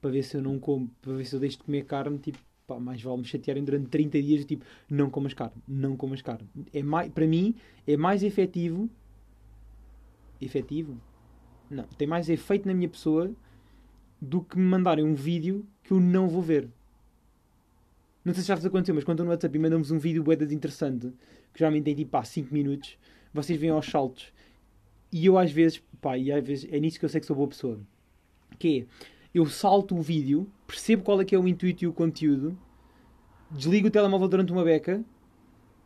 para 0.01 0.11
ver 0.11 0.23
se 0.23 0.37
eu 0.37 0.43
não 0.43 0.59
como, 0.59 0.91
para 1.01 1.15
ver 1.15 1.25
se 1.25 1.35
eu 1.35 1.41
deixo 1.41 1.59
de 1.59 1.65
comer 1.65 1.85
carne, 1.85 2.19
tipo, 2.19 2.39
pá, 2.67 2.79
mais 2.79 3.01
vale 3.03 3.19
me 3.19 3.25
chatearem 3.25 3.65
durante 3.65 3.89
30 3.89 4.23
dias, 4.23 4.45
tipo, 4.45 4.65
não 4.91 5.11
comas 5.11 5.35
carne, 5.35 5.63
não 5.67 5.97
comas 5.97 6.23
carne. 6.23 6.49
É 6.73 6.83
mais, 6.83 7.11
para 7.13 7.27
mim, 7.27 7.55
é 7.87 7.97
mais 7.97 8.23
efetivo. 8.23 8.89
Efetivo? 10.41 11.01
Não, 11.71 11.85
tem 11.85 12.07
mais 12.07 12.29
efeito 12.29 12.67
na 12.67 12.75
minha 12.75 12.89
pessoa 12.89 13.35
do 14.21 14.43
que 14.43 14.59
me 14.59 14.65
mandarem 14.65 15.05
um 15.05 15.15
vídeo 15.15 15.67
que 15.83 15.93
eu 15.93 16.01
não 16.01 16.29
vou 16.29 16.43
ver. 16.43 16.69
Não 18.25 18.35
sei 18.35 18.43
se 18.43 18.49
já 18.49 18.55
vos 18.57 18.67
aconteceu, 18.67 18.95
mas 18.95 19.05
quando 19.05 19.23
no 19.23 19.31
WhatsApp 19.31 19.57
mandamos 19.59 19.91
um 19.91 19.99
vídeo 19.99 20.23
bué 20.23 20.35
interessante, 20.51 21.13
que 21.53 21.61
geralmente 21.61 21.85
tem 21.85 21.95
tipo 21.95 22.17
há 22.17 22.25
5 22.25 22.53
minutos, 22.53 22.99
vocês 23.33 23.59
veem 23.59 23.73
aos 23.73 23.87
saltos. 23.87 24.33
E 25.13 25.27
eu 25.27 25.39
às 25.39 25.53
vezes, 25.53 25.81
pá, 26.01 26.19
e 26.19 26.33
às 26.33 26.45
vezes 26.45 26.69
é 26.73 26.81
nisso 26.81 26.99
que 26.99 27.05
eu 27.05 27.09
sei 27.09 27.21
que 27.21 27.27
sou 27.27 27.37
boa 27.37 27.49
pessoa. 27.49 27.81
Que 28.59 28.81
é, 28.81 28.87
eu 29.37 29.44
salto 29.44 29.94
o 29.94 30.01
vídeo, 30.01 30.51
percebo 30.66 31.03
qual 31.03 31.20
é 31.20 31.25
que 31.25 31.35
é 31.35 31.38
o 31.38 31.46
intuito 31.46 31.85
e 31.85 31.87
o 31.87 31.92
conteúdo, 31.92 32.59
desligo 33.51 33.88
o 33.88 33.90
telemóvel 33.90 34.29
durante 34.29 34.51
uma 34.51 34.64
beca 34.64 35.05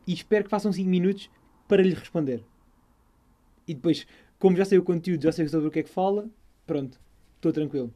e 0.07 0.13
espero 0.13 0.45
que 0.45 0.51
façam 0.51 0.73
5 0.73 0.89
minutos 0.89 1.29
para 1.67 1.83
lhe 1.83 1.93
responder. 1.93 2.45
E 3.67 3.75
depois, 3.75 4.07
como 4.39 4.57
já 4.57 4.65
sei 4.65 4.79
o 4.79 4.85
conteúdo, 4.85 5.25
já 5.25 5.33
sei 5.33 5.49
sobre 5.49 5.67
o 5.67 5.71
que 5.71 5.81
é 5.81 5.83
que 5.83 5.91
fala, 5.91 6.31
pronto, 6.65 7.01
estou 7.35 7.53
tranquilo. 7.53 7.93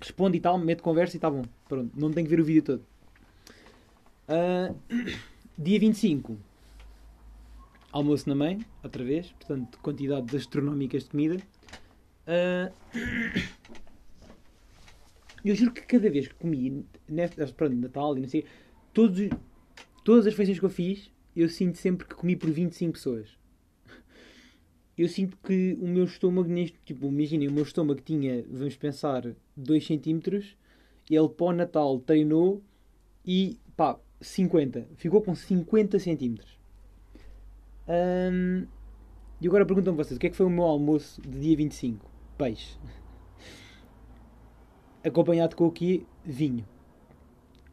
Responde 0.00 0.38
e 0.38 0.40
tal, 0.40 0.56
mete 0.56 0.82
conversa 0.82 1.16
e 1.16 1.18
está 1.18 1.28
bom. 1.28 1.42
Pronto, 1.68 1.90
não 1.98 2.12
tenho 2.12 2.28
que 2.28 2.30
ver 2.30 2.40
o 2.40 2.44
vídeo 2.44 2.62
todo. 2.62 2.86
Uh, 4.28 4.76
dia 5.58 5.80
25, 5.80 6.38
almoço 7.90 8.28
na 8.28 8.36
mãe, 8.36 8.64
outra 8.84 9.02
vez, 9.02 9.32
portanto, 9.32 9.80
quantidades 9.80 10.32
astronómicas 10.32 11.02
de 11.02 11.10
comida. 11.10 11.42
Uh, 12.28 12.72
eu 15.48 15.54
juro 15.54 15.72
que 15.72 15.82
cada 15.82 16.10
vez 16.10 16.26
que 16.26 16.34
comi, 16.34 16.84
nesta, 17.08 17.46
pronto, 17.48 17.76
Natal 17.76 18.16
e 18.18 18.20
não 18.20 18.28
sei, 18.28 18.44
todos, 18.92 19.28
todas 20.04 20.26
as 20.26 20.32
refeições 20.32 20.58
que 20.58 20.64
eu 20.64 20.70
fiz, 20.70 21.10
eu 21.36 21.48
sinto 21.48 21.78
sempre 21.78 22.06
que 22.06 22.14
comi 22.14 22.34
por 22.34 22.50
25 22.50 22.94
pessoas. 22.94 23.36
Eu 24.98 25.08
sinto 25.08 25.36
que 25.44 25.76
o 25.80 25.86
meu 25.86 26.04
estômago, 26.04 26.48
neste, 26.48 26.78
tipo, 26.84 27.06
imaginem, 27.06 27.48
o 27.48 27.52
meu 27.52 27.62
estômago 27.62 28.00
tinha, 28.00 28.44
vamos 28.48 28.76
pensar, 28.76 29.22
2 29.56 29.86
cm, 29.86 30.20
ele 31.08 31.28
para 31.28 31.46
o 31.46 31.52
Natal 31.52 32.00
treinou 32.00 32.62
e, 33.24 33.58
pá, 33.76 34.00
50. 34.20 34.88
Ficou 34.96 35.20
com 35.20 35.34
50 35.34 35.98
cm. 35.98 36.38
Um, 37.86 38.66
e 39.40 39.46
agora 39.46 39.66
perguntam-me 39.66 39.98
vocês, 39.98 40.16
o 40.16 40.20
que 40.20 40.26
é 40.26 40.30
que 40.30 40.36
foi 40.36 40.46
o 40.46 40.50
meu 40.50 40.64
almoço 40.64 41.20
de 41.20 41.38
dia 41.38 41.56
25? 41.56 42.10
Peixe 42.38 42.78
acompanhado 45.08 45.56
com 45.56 45.66
o 45.66 45.72
quê? 45.72 46.02
Vinho. 46.24 46.66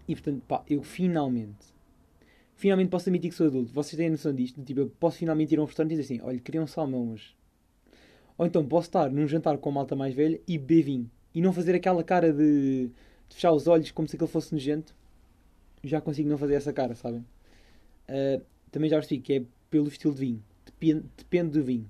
E 0.08 0.16
portanto, 0.16 0.44
pá, 0.48 0.64
eu 0.70 0.84
finalmente, 0.84 1.74
finalmente 2.56 2.90
posso 2.90 3.10
admitir 3.10 3.30
que 3.30 3.36
sou 3.36 3.48
adulto. 3.48 3.72
Vocês 3.74 3.98
têm 3.98 4.10
noção 4.10 4.34
disto? 4.34 4.62
Tipo, 4.62 4.82
eu 4.82 4.90
posso 5.00 5.18
finalmente 5.18 5.54
ir 5.54 5.60
a 5.60 5.62
um 5.62 5.66
restaurante 5.66 5.94
e 5.94 5.98
dizer 5.98 6.14
assim: 6.16 6.24
olha, 6.24 6.40
queria 6.40 6.62
um 6.62 6.68
salmão 6.68 7.12
hoje. 7.12 7.36
Ou 8.38 8.46
então 8.46 8.66
posso 8.66 8.88
estar 8.88 9.10
num 9.12 9.28
jantar 9.28 9.58
com 9.58 9.70
a 9.70 9.72
malta 9.72 9.96
mais 9.96 10.14
velha 10.14 10.40
e 10.48 10.58
beber 10.58 10.84
vinho. 10.84 11.12
E 11.34 11.42
não 11.42 11.54
fazer 11.54 11.76
aquela 11.76 12.04
cara 12.04 12.32
de, 12.32 12.88
de 13.30 13.36
fechar 13.36 13.52
os 13.52 13.68
olhos 13.68 13.92
como 13.92 14.08
se 14.08 14.16
aquele 14.16 14.30
fosse 14.30 14.54
nojento. 14.54 14.96
Já 15.84 16.00
consigo 16.02 16.30
não 16.30 16.38
fazer 16.38 16.56
essa 16.56 16.72
cara, 16.72 16.96
sabem? 16.96 17.26
Uh, 18.08 18.44
também 18.72 18.90
já 18.90 18.98
percebi 18.98 19.22
que 19.22 19.34
é 19.34 19.44
pelo 19.70 19.88
estilo 19.88 20.14
de 20.14 20.20
vinho. 20.20 20.44
Depende, 20.66 21.06
depende 21.18 21.52
do 21.52 21.64
vinho. 21.64 21.90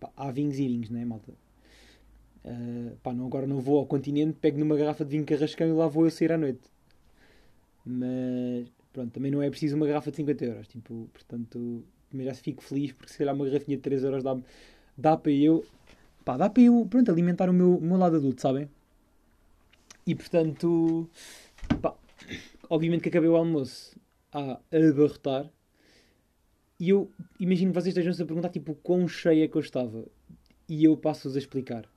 pá, 0.00 0.10
há 0.16 0.30
vinhos 0.30 0.58
e 0.58 0.66
vinhos, 0.66 0.90
não 0.90 1.00
é, 1.00 1.04
malta? 1.04 1.32
Uh, 2.46 2.96
pá, 3.02 3.12
não, 3.12 3.26
agora 3.26 3.44
não 3.44 3.60
vou 3.60 3.78
ao 3.78 3.86
continente, 3.86 4.38
pego 4.40 4.58
numa 4.58 4.76
garrafa 4.76 5.04
de 5.04 5.10
vinho 5.10 5.26
carrascão 5.26 5.66
e 5.66 5.72
lá 5.72 5.88
vou 5.88 6.04
eu 6.04 6.10
sair 6.10 6.30
à 6.30 6.38
noite. 6.38 6.60
Mas, 7.84 8.68
pronto, 8.92 9.12
também 9.12 9.32
não 9.32 9.42
é 9.42 9.50
preciso 9.50 9.74
uma 9.74 9.86
garrafa 9.86 10.12
de 10.12 10.18
50 10.18 10.44
euros. 10.44 10.68
Tipo, 10.68 11.08
portanto, 11.12 11.84
já 12.14 12.34
fico 12.34 12.62
feliz 12.62 12.92
porque 12.92 13.12
se 13.12 13.18
calhar 13.18 13.34
uma 13.34 13.44
garrafinha 13.46 13.76
de 13.76 13.82
3 13.82 14.04
euros 14.04 14.22
dá, 14.22 14.36
dá 14.96 15.16
para 15.16 15.32
eu, 15.32 15.64
pá, 16.24 16.36
dá 16.36 16.48
para 16.48 16.62
eu, 16.62 16.86
pronto, 16.88 17.10
alimentar 17.10 17.50
o 17.50 17.52
meu, 17.52 17.76
o 17.76 17.80
meu 17.80 17.96
lado 17.96 18.16
adulto, 18.16 18.40
sabem? 18.40 18.68
E 20.06 20.14
portanto, 20.14 21.10
pá, 21.82 21.96
obviamente 22.70 23.02
que 23.02 23.08
acabei 23.08 23.28
o 23.28 23.36
almoço 23.36 23.98
a 24.32 24.60
abarrotar. 24.72 25.50
E 26.78 26.90
eu 26.90 27.10
imagino 27.40 27.72
que 27.72 27.80
vocês 27.80 27.88
estejam-se 27.88 28.22
a 28.22 28.26
perguntar 28.26 28.50
tipo 28.50 28.74
quão 28.76 29.08
cheia 29.08 29.44
é 29.44 29.48
que 29.48 29.56
eu 29.56 29.60
estava. 29.60 30.04
E 30.68 30.84
eu 30.84 30.96
passo-vos 30.96 31.34
a 31.36 31.38
explicar. 31.38 31.88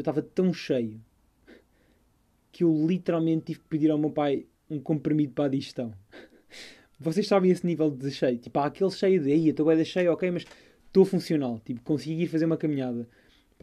Eu 0.00 0.02
estava 0.02 0.22
tão 0.22 0.50
cheio 0.50 0.98
que 2.50 2.64
eu 2.64 2.86
literalmente 2.86 3.44
tive 3.44 3.58
que 3.58 3.66
pedir 3.66 3.90
ao 3.90 3.98
meu 3.98 4.10
pai 4.10 4.46
um 4.70 4.80
comprimido 4.80 5.34
para 5.34 5.44
a 5.44 5.48
digestão. 5.48 5.92
Vocês 6.98 7.28
sabem 7.28 7.50
esse 7.50 7.66
nível 7.66 7.90
de 7.90 8.10
cheio? 8.10 8.38
Tipo, 8.38 8.60
há 8.60 8.64
aquele 8.64 8.90
cheio 8.90 9.22
de 9.22 9.30
aí, 9.30 9.50
estou 9.50 9.66
bem 9.66 9.84
cheio, 9.84 10.10
ok, 10.10 10.30
mas 10.30 10.46
estou 10.86 11.04
funcional. 11.04 11.60
Tipo, 11.60 11.82
consegui 11.82 12.22
ir 12.22 12.28
fazer 12.28 12.46
uma 12.46 12.56
caminhada. 12.56 13.06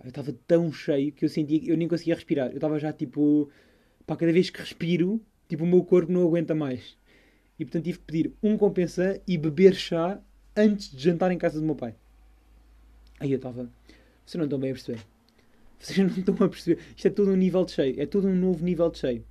eu 0.04 0.10
estava 0.10 0.32
tão 0.46 0.72
cheio 0.72 1.12
que 1.12 1.26
eu 1.26 1.30
sentia 1.30 1.60
que 1.60 1.72
eu 1.72 1.76
nem 1.76 1.88
conseguia 1.88 2.14
respirar. 2.14 2.50
Eu 2.50 2.58
estava 2.58 2.78
já 2.78 2.94
tipo, 2.94 3.50
pá, 4.06 4.16
cada 4.16 4.32
vez 4.32 4.52
que 4.52 4.60
respiro, 4.60 5.20
tipo, 5.50 5.64
o 5.64 5.68
meu 5.68 5.84
corpo 5.84 6.12
não 6.12 6.22
aguenta 6.22 6.54
mais. 6.54 6.96
E 7.58 7.66
portanto 7.66 7.86
tive 7.86 7.98
que 7.98 8.06
pedir 8.06 8.34
um 8.44 8.60
compensant 8.60 9.20
e 9.28 9.40
beber 9.40 9.74
chá 9.74 10.22
antes 10.56 10.92
de 10.92 11.02
jantar 11.02 11.32
em 11.32 11.38
casa 11.40 11.60
do 11.60 11.66
meu 11.66 11.76
pai. 11.76 11.96
Aí 13.20 13.32
eu 13.32 13.38
estava. 13.38 13.68
Vocês 14.24 14.38
não 14.38 14.46
estão 14.46 14.60
bem 14.60 14.70
a 14.70 14.74
perceber. 14.76 15.17
Vocês 15.80 15.98
não 16.00 16.08
estão 16.08 16.36
a 16.36 16.50
perceber. 16.50 16.82
Isto 16.96 17.08
é 17.08 17.12
todo 17.12 17.32
um 17.32 17.36
nível 17.36 17.66
de 17.66 17.72
cheio. 17.72 18.02
É 18.02 18.06
todo 18.06 18.28
um 18.28 18.36
novo 18.36 18.64
nível 18.64 18.90
de 18.90 19.00
cheio. 19.00 19.26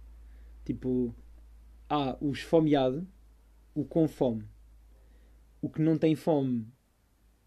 Tipo, 0.64 1.14
há 1.88 2.16
o 2.20 2.32
esfomeado, 2.32 3.06
o 3.74 3.84
com 3.84 4.08
fome. 4.08 4.44
O 5.60 5.68
que 5.68 5.80
não 5.80 5.96
tem 5.96 6.14
fome, 6.14 6.66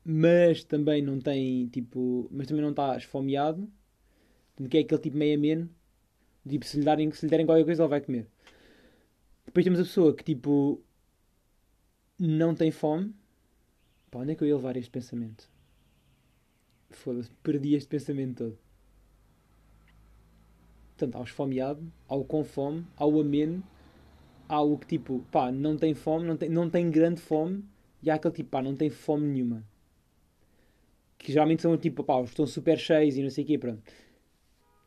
mas 0.04 0.64
também 0.64 1.02
não 1.02 1.20
tem, 1.20 1.68
tipo... 1.68 2.28
Mas 2.32 2.48
também 2.48 2.62
não 2.62 2.72
está 2.72 2.98
esfomeado. 2.98 3.70
Que 4.70 4.78
é 4.78 4.82
aquele 4.82 5.02
tipo 5.02 5.18
meio 5.18 5.38
ameno. 5.38 5.70
Tipo, 6.48 6.66
se 6.66 6.78
lhe, 6.78 6.84
darem, 6.84 7.12
se 7.12 7.26
lhe 7.26 7.30
derem 7.30 7.46
qualquer 7.46 7.64
coisa, 7.64 7.84
ele 7.84 7.90
vai 7.90 8.02
comer. 8.02 8.28
Depois 9.46 9.64
temos 9.64 9.80
a 9.80 9.84
pessoa 9.84 10.16
que, 10.16 10.24
tipo, 10.24 10.84
não 12.18 12.54
tem 12.54 12.72
fome. 12.72 13.14
Pá, 14.12 14.20
onde 14.20 14.32
é 14.32 14.36
que 14.36 14.44
eu 14.44 14.48
ia 14.48 14.56
levar 14.56 14.76
este 14.76 14.90
pensamento? 14.90 15.50
Foda-se, 16.90 17.30
perdi 17.44 17.76
este 17.76 17.88
pensamento 17.88 18.44
todo. 18.44 18.69
Portanto, 21.00 21.16
há 21.16 21.20
o 21.22 21.24
esfomeado, 21.24 21.94
há 22.08 22.16
o 22.16 22.26
com 22.26 22.44
fome, 22.44 22.86
há 22.98 23.06
o 23.06 23.22
ameno, 23.22 23.64
há 24.48 24.62
o 24.62 24.78
que, 24.78 24.86
tipo, 24.86 25.26
pá, 25.32 25.52
não 25.52 25.78
tem 25.78 25.94
fome, 25.94 26.26
não 26.26 26.36
tem, 26.36 26.50
não 26.50 26.70
tem 26.70 26.92
grande 26.92 27.22
fome, 27.22 27.64
e 28.04 28.10
há 28.10 28.16
aquele 28.16 28.34
tipo, 28.34 28.50
pá, 28.50 28.62
não 28.62 28.76
tem 28.76 28.90
fome 28.90 29.26
nenhuma. 29.28 29.64
Que 31.18 31.32
geralmente 31.32 31.62
são 31.62 31.78
tipo, 31.78 32.04
pá, 32.04 32.22
estão 32.22 32.46
super 32.46 32.78
cheios 32.78 33.16
e 33.16 33.24
não 33.24 33.30
sei 33.30 33.44
o 33.46 33.48
quê, 33.48 33.58
pronto. 33.58 33.82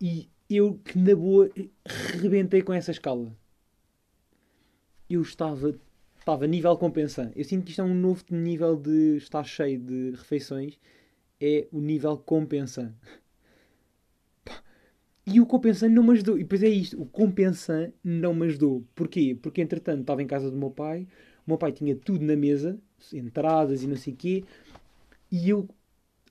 E 0.00 0.28
eu, 0.50 0.78
que 0.84 0.98
na 0.98 1.14
boa, 1.14 1.50
rebentei 2.20 2.60
com 2.62 2.72
essa 2.74 2.90
escala 2.90 3.34
eu 5.14 5.20
estava, 5.20 5.78
estava 6.18 6.46
nível 6.46 6.76
compensante. 6.76 7.38
Eu 7.38 7.44
sinto 7.44 7.64
que 7.64 7.70
isto 7.70 7.82
é 7.82 7.84
um 7.84 7.94
novo 7.94 8.24
nível 8.30 8.76
de 8.76 9.16
estar 9.18 9.44
cheio 9.44 9.78
de 9.78 10.12
refeições. 10.12 10.78
É 11.40 11.66
o 11.72 11.80
nível 11.80 12.16
compensante. 12.16 12.96
E 15.26 15.40
o 15.40 15.46
compensante 15.46 15.94
não 15.94 16.02
me 16.02 16.12
ajudou. 16.12 16.36
E 16.36 16.42
depois 16.42 16.62
é 16.62 16.68
isto: 16.68 17.00
o 17.00 17.06
compensante 17.06 17.94
não 18.02 18.34
me 18.34 18.46
ajudou. 18.46 18.84
Porquê? 18.94 19.36
Porque 19.40 19.60
entretanto 19.60 20.00
estava 20.00 20.22
em 20.22 20.26
casa 20.26 20.50
do 20.50 20.56
meu 20.56 20.70
pai. 20.70 21.06
O 21.46 21.50
meu 21.50 21.58
pai 21.58 21.72
tinha 21.72 21.94
tudo 21.96 22.24
na 22.24 22.36
mesa, 22.36 22.78
entradas 23.12 23.82
e 23.82 23.86
não 23.86 23.96
sei 23.96 24.12
o 24.12 24.16
quê. 24.16 24.44
E 25.30 25.48
eu 25.48 25.68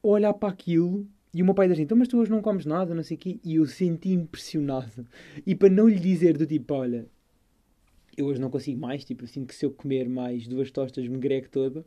olhar 0.03 0.33
para 0.33 0.49
aquilo 0.49 1.07
e 1.33 1.41
o 1.41 1.45
meu 1.45 1.53
pai 1.53 1.67
diz 1.67 1.73
assim, 1.73 1.83
então 1.83 1.97
mas 1.97 2.07
tu 2.09 2.17
hoje 2.17 2.29
não 2.29 2.41
comes 2.41 2.65
nada, 2.65 2.93
não 2.93 3.03
sei 3.03 3.15
o 3.15 3.19
quê. 3.19 3.39
E 3.43 3.55
eu 3.55 3.65
senti 3.65 4.09
impressionado. 4.11 5.07
E 5.45 5.55
para 5.55 5.69
não 5.69 5.87
lhe 5.87 5.99
dizer 5.99 6.37
do 6.37 6.45
tipo, 6.45 6.73
olha, 6.73 7.07
eu 8.17 8.25
hoje 8.25 8.41
não 8.41 8.49
consigo 8.49 8.79
mais, 8.79 9.05
tipo, 9.05 9.25
sinto 9.27 9.47
que 9.47 9.55
se 9.55 9.65
eu 9.65 9.71
comer 9.71 10.09
mais 10.09 10.47
duas 10.47 10.69
tostas 10.71 11.07
me 11.07 11.17
grego 11.17 11.47
toda. 11.49 11.85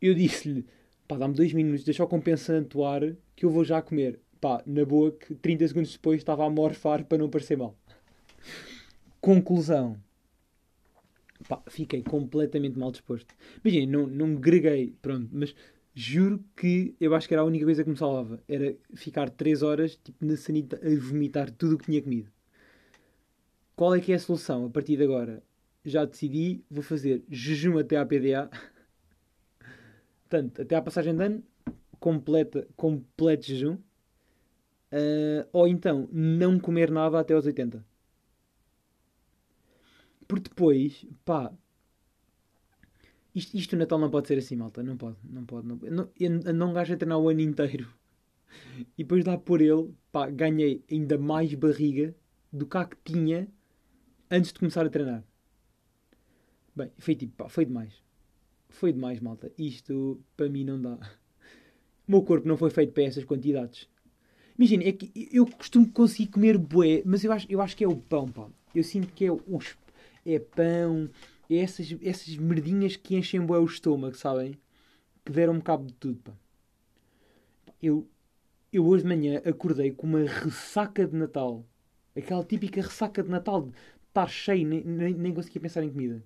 Eu 0.00 0.14
disse-lhe, 0.14 0.64
pá, 1.08 1.16
dá-me 1.16 1.34
dois 1.34 1.52
minutos, 1.52 1.84
deixa 1.84 2.04
o 2.04 2.08
compensante 2.08 2.66
atuar 2.66 3.16
que 3.34 3.44
eu 3.44 3.50
vou 3.50 3.64
já 3.64 3.82
comer. 3.82 4.20
Pá, 4.40 4.62
na 4.66 4.84
boa 4.84 5.10
que 5.12 5.34
30 5.34 5.68
segundos 5.68 5.92
depois 5.92 6.18
estava 6.18 6.44
a 6.44 6.50
morfar 6.50 7.04
para 7.04 7.18
não 7.18 7.28
parecer 7.28 7.56
mal. 7.56 7.76
Conclusão. 9.20 9.98
Pá, 11.48 11.62
fiquei 11.68 12.02
completamente 12.02 12.78
mal 12.78 12.90
disposto. 12.90 13.34
Imagina, 13.64 13.98
não, 13.98 14.06
não 14.06 14.34
greguei, 14.36 14.94
pronto, 15.02 15.28
mas 15.32 15.54
juro 15.94 16.44
que 16.56 16.94
eu 17.00 17.14
acho 17.14 17.26
que 17.26 17.34
era 17.34 17.42
a 17.42 17.44
única 17.44 17.64
coisa 17.64 17.82
que 17.82 17.90
me 17.90 17.96
salvava. 17.96 18.40
Era 18.48 18.76
ficar 18.94 19.30
3 19.30 19.62
horas, 19.62 19.96
tipo, 19.96 20.24
na 20.24 20.36
sanita 20.36 20.76
a 20.76 21.00
vomitar 21.00 21.50
tudo 21.50 21.74
o 21.74 21.78
que 21.78 21.86
tinha 21.86 22.02
comido. 22.02 22.30
Qual 23.74 23.94
é 23.94 24.00
que 24.00 24.12
é 24.12 24.16
a 24.16 24.18
solução 24.18 24.66
a 24.66 24.70
partir 24.70 24.96
de 24.96 25.04
agora? 25.04 25.42
Já 25.84 26.04
decidi, 26.04 26.64
vou 26.70 26.82
fazer 26.82 27.24
jejum 27.28 27.78
até 27.78 27.96
à 27.96 28.04
PDA. 28.04 28.50
Portanto, 30.28 30.62
até 30.62 30.76
à 30.76 30.82
passagem 30.82 31.16
de 31.16 31.24
ano, 31.24 31.42
completa, 31.98 32.68
completo 32.76 33.46
jejum. 33.46 33.78
Uh, 34.92 35.46
ou 35.52 35.68
então, 35.68 36.08
não 36.12 36.58
comer 36.58 36.90
nada 36.90 37.20
até 37.20 37.34
aos 37.34 37.46
80. 37.46 37.84
Porque 40.26 40.48
depois, 40.48 41.06
pá, 41.24 41.52
isto, 43.34 43.56
isto 43.56 43.76
no 43.76 43.80
Natal 43.80 43.98
não 43.98 44.10
pode 44.10 44.28
ser 44.28 44.38
assim, 44.38 44.56
malta. 44.56 44.82
Não 44.82 44.96
pode, 44.96 45.16
não 45.24 45.44
pode. 45.44 45.66
Não, 45.66 45.78
não, 45.84 46.54
não 46.54 46.78
a 46.78 46.84
treinar 46.84 47.18
o 47.18 47.28
ano 47.28 47.40
inteiro. 47.40 47.88
E 48.96 49.04
depois 49.04 49.24
lá 49.26 49.36
por 49.36 49.60
ele, 49.60 49.94
pá, 50.10 50.30
ganhei 50.30 50.82
ainda 50.90 51.18
mais 51.18 51.52
barriga 51.52 52.14
do 52.50 52.66
que 52.66 52.76
a 52.78 52.86
que 52.86 52.96
tinha 53.04 53.46
antes 54.30 54.52
de 54.52 54.58
começar 54.58 54.86
a 54.86 54.88
treinar. 54.88 55.22
Bem, 56.74 56.90
foi 56.96 57.14
tipo, 57.14 57.36
pá, 57.36 57.48
foi 57.48 57.66
demais. 57.66 58.02
Foi 58.70 58.90
demais, 58.90 59.20
malta. 59.20 59.52
Isto 59.58 60.18
para 60.34 60.48
mim 60.48 60.64
não 60.64 60.80
dá. 60.80 60.98
O 62.08 62.10
meu 62.12 62.22
corpo 62.22 62.48
não 62.48 62.56
foi 62.56 62.70
feito 62.70 62.94
para 62.94 63.02
essas 63.02 63.22
quantidades. 63.22 63.86
Imagina, 64.58 64.84
é 64.84 64.92
que 64.92 65.12
eu 65.32 65.46
costumo 65.46 65.88
conseguir 65.88 66.26
comer 66.26 66.58
bué, 66.58 67.02
mas 67.06 67.22
eu 67.22 67.30
acho, 67.30 67.46
eu 67.48 67.60
acho 67.62 67.76
que 67.76 67.84
é 67.84 67.88
o 67.88 67.96
pão, 67.96 68.28
pá. 68.28 68.48
Eu 68.74 68.82
sinto 68.82 69.12
que 69.14 69.24
é, 69.24 69.30
o, 69.30 69.40
é 70.26 70.38
pão, 70.40 71.08
é 71.48 71.56
essas, 71.58 71.94
essas 72.02 72.36
merdinhas 72.36 72.96
que 72.96 73.16
enchem 73.16 73.40
bué 73.40 73.58
o 73.58 73.64
estômago, 73.64 74.16
sabem? 74.16 74.58
Que 75.24 75.30
deram-me 75.32 75.62
cabo 75.62 75.86
de 75.86 75.94
tudo, 75.94 76.20
pá. 76.22 76.32
Eu, 77.80 78.08
eu 78.72 78.84
hoje 78.84 79.04
de 79.04 79.08
manhã 79.08 79.40
acordei 79.44 79.92
com 79.92 80.08
uma 80.08 80.24
ressaca 80.24 81.06
de 81.06 81.16
Natal. 81.16 81.64
Aquela 82.16 82.44
típica 82.44 82.82
ressaca 82.82 83.22
de 83.22 83.30
Natal 83.30 83.70
estar 84.08 84.28
cheio, 84.28 84.66
nem, 84.66 84.82
nem, 84.82 85.14
nem 85.14 85.34
conseguia 85.34 85.60
pensar 85.62 85.84
em 85.84 85.90
comida. 85.90 86.24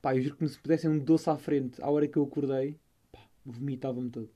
Pá, 0.00 0.14
eu 0.14 0.22
juro 0.22 0.36
que 0.36 0.48
se 0.48 0.58
pudessem 0.58 0.88
um 0.88 0.98
doce 0.98 1.28
à 1.28 1.36
frente 1.36 1.82
à 1.82 1.90
hora 1.90 2.06
que 2.06 2.16
eu 2.16 2.22
acordei, 2.22 2.78
pá, 3.10 3.20
vomitava-me 3.44 4.10
todo. 4.10 4.30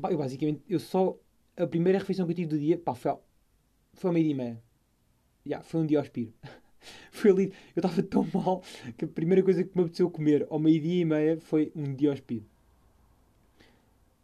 Pá, 0.00 0.10
eu 0.12 0.18
basicamente, 0.18 0.62
eu 0.68 0.78
só. 0.78 1.16
A 1.56 1.66
primeira 1.66 1.98
refeição 1.98 2.24
que 2.26 2.32
eu 2.32 2.36
tive 2.36 2.48
do 2.48 2.58
dia, 2.58 2.78
pá, 2.78 2.94
foi, 2.94 3.12
foi 3.94 4.08
ao 4.08 4.14
meio-dia 4.14 4.32
e 4.32 4.36
meia. 4.36 4.62
Yeah, 5.46 5.64
foi 5.64 5.80
um 5.80 5.86
dia 5.86 5.98
ao 5.98 6.04
espiro. 6.04 6.32
foi 7.10 7.30
ali. 7.30 7.52
Eu 7.74 7.80
estava 7.80 8.02
tão 8.02 8.26
mal 8.32 8.62
que 8.96 9.04
a 9.04 9.08
primeira 9.08 9.42
coisa 9.42 9.64
que 9.64 9.76
me 9.76 9.82
apeteceu 9.82 10.10
comer 10.10 10.46
ao 10.50 10.58
meio-dia 10.58 11.02
e 11.02 11.04
meia 11.04 11.40
foi 11.40 11.72
um 11.74 11.94
dia 11.94 12.10
ao 12.10 12.14
espiro. 12.14 12.44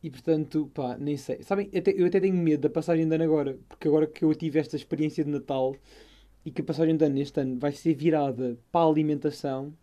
E 0.02 0.10
portanto, 0.10 0.70
pá, 0.74 0.96
nem 0.98 1.16
sei. 1.16 1.42
Sabem, 1.42 1.70
até, 1.74 1.90
eu 1.92 2.06
até 2.06 2.20
tenho 2.20 2.36
medo 2.36 2.60
da 2.62 2.70
passagem 2.70 3.08
de 3.08 3.14
ano 3.14 3.24
agora, 3.24 3.58
porque 3.68 3.88
agora 3.88 4.06
que 4.06 4.24
eu 4.24 4.34
tive 4.34 4.58
esta 4.58 4.76
experiência 4.76 5.24
de 5.24 5.30
Natal 5.30 5.74
e 6.44 6.50
que 6.50 6.60
a 6.62 6.64
passagem 6.64 6.96
de 6.96 7.04
ano 7.04 7.18
este 7.18 7.40
ano 7.40 7.58
vai 7.58 7.72
ser 7.72 7.94
virada 7.94 8.58
para 8.70 8.82
a 8.86 8.88
alimentação. 8.90 9.74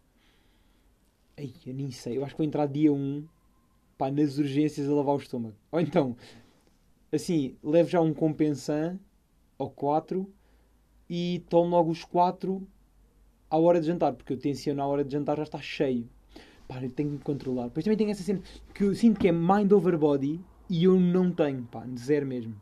Ai, 1.37 1.53
eu 1.65 1.73
nem 1.73 1.91
sei. 1.91 2.17
Eu 2.17 2.23
acho 2.23 2.35
que 2.35 2.37
vou 2.37 2.45
entrar 2.47 2.67
dia 2.67 2.91
1 2.93 3.27
pá, 4.01 4.09
nas 4.09 4.39
urgências 4.39 4.89
a 4.89 4.93
lavar 4.95 5.13
o 5.13 5.19
estômago. 5.19 5.53
Ou 5.71 5.79
então, 5.79 6.17
assim, 7.11 7.55
levo 7.63 7.87
já 7.87 8.01
um 8.01 8.15
compensant 8.15 8.97
ou 9.59 9.69
4 9.69 10.27
e 11.07 11.43
tomo 11.47 11.69
logo 11.69 11.91
os 11.91 12.03
4 12.03 12.67
à 13.47 13.59
hora 13.59 13.79
de 13.79 13.85
jantar, 13.85 14.13
porque 14.13 14.33
eu 14.33 14.39
tenciono 14.39 14.81
à 14.81 14.87
hora 14.87 15.03
de 15.03 15.11
jantar 15.11 15.37
já 15.37 15.43
está 15.43 15.61
cheio. 15.61 16.09
Pá, 16.67 16.81
eu 16.81 16.89
tenho 16.89 17.09
que 17.09 17.15
me 17.17 17.21
controlar. 17.21 17.65
Depois 17.65 17.83
também 17.83 17.95
tem 17.95 18.09
essa 18.09 18.23
cena 18.23 18.41
que 18.73 18.85
eu 18.85 18.95
sinto 18.95 19.19
que 19.19 19.27
é 19.27 19.31
mind 19.31 19.71
over 19.71 19.95
body 19.95 20.43
e 20.67 20.83
eu 20.83 20.99
não 20.99 21.31
tenho, 21.31 21.61
pá, 21.65 21.85
zero 21.95 22.25
mesmo. 22.25 22.59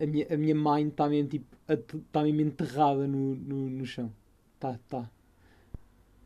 A 0.00 0.06
minha, 0.06 0.26
a 0.34 0.36
minha 0.36 0.54
mind 0.56 0.88
está 0.88 1.08
mesmo 1.08 1.28
tipo 1.28 1.46
está 1.68 2.24
mesmo 2.24 2.40
enterrada 2.40 3.06
no, 3.06 3.36
no, 3.36 3.70
no 3.70 3.86
chão. 3.86 4.12
Tá, 4.58 4.80
tá. 4.88 5.08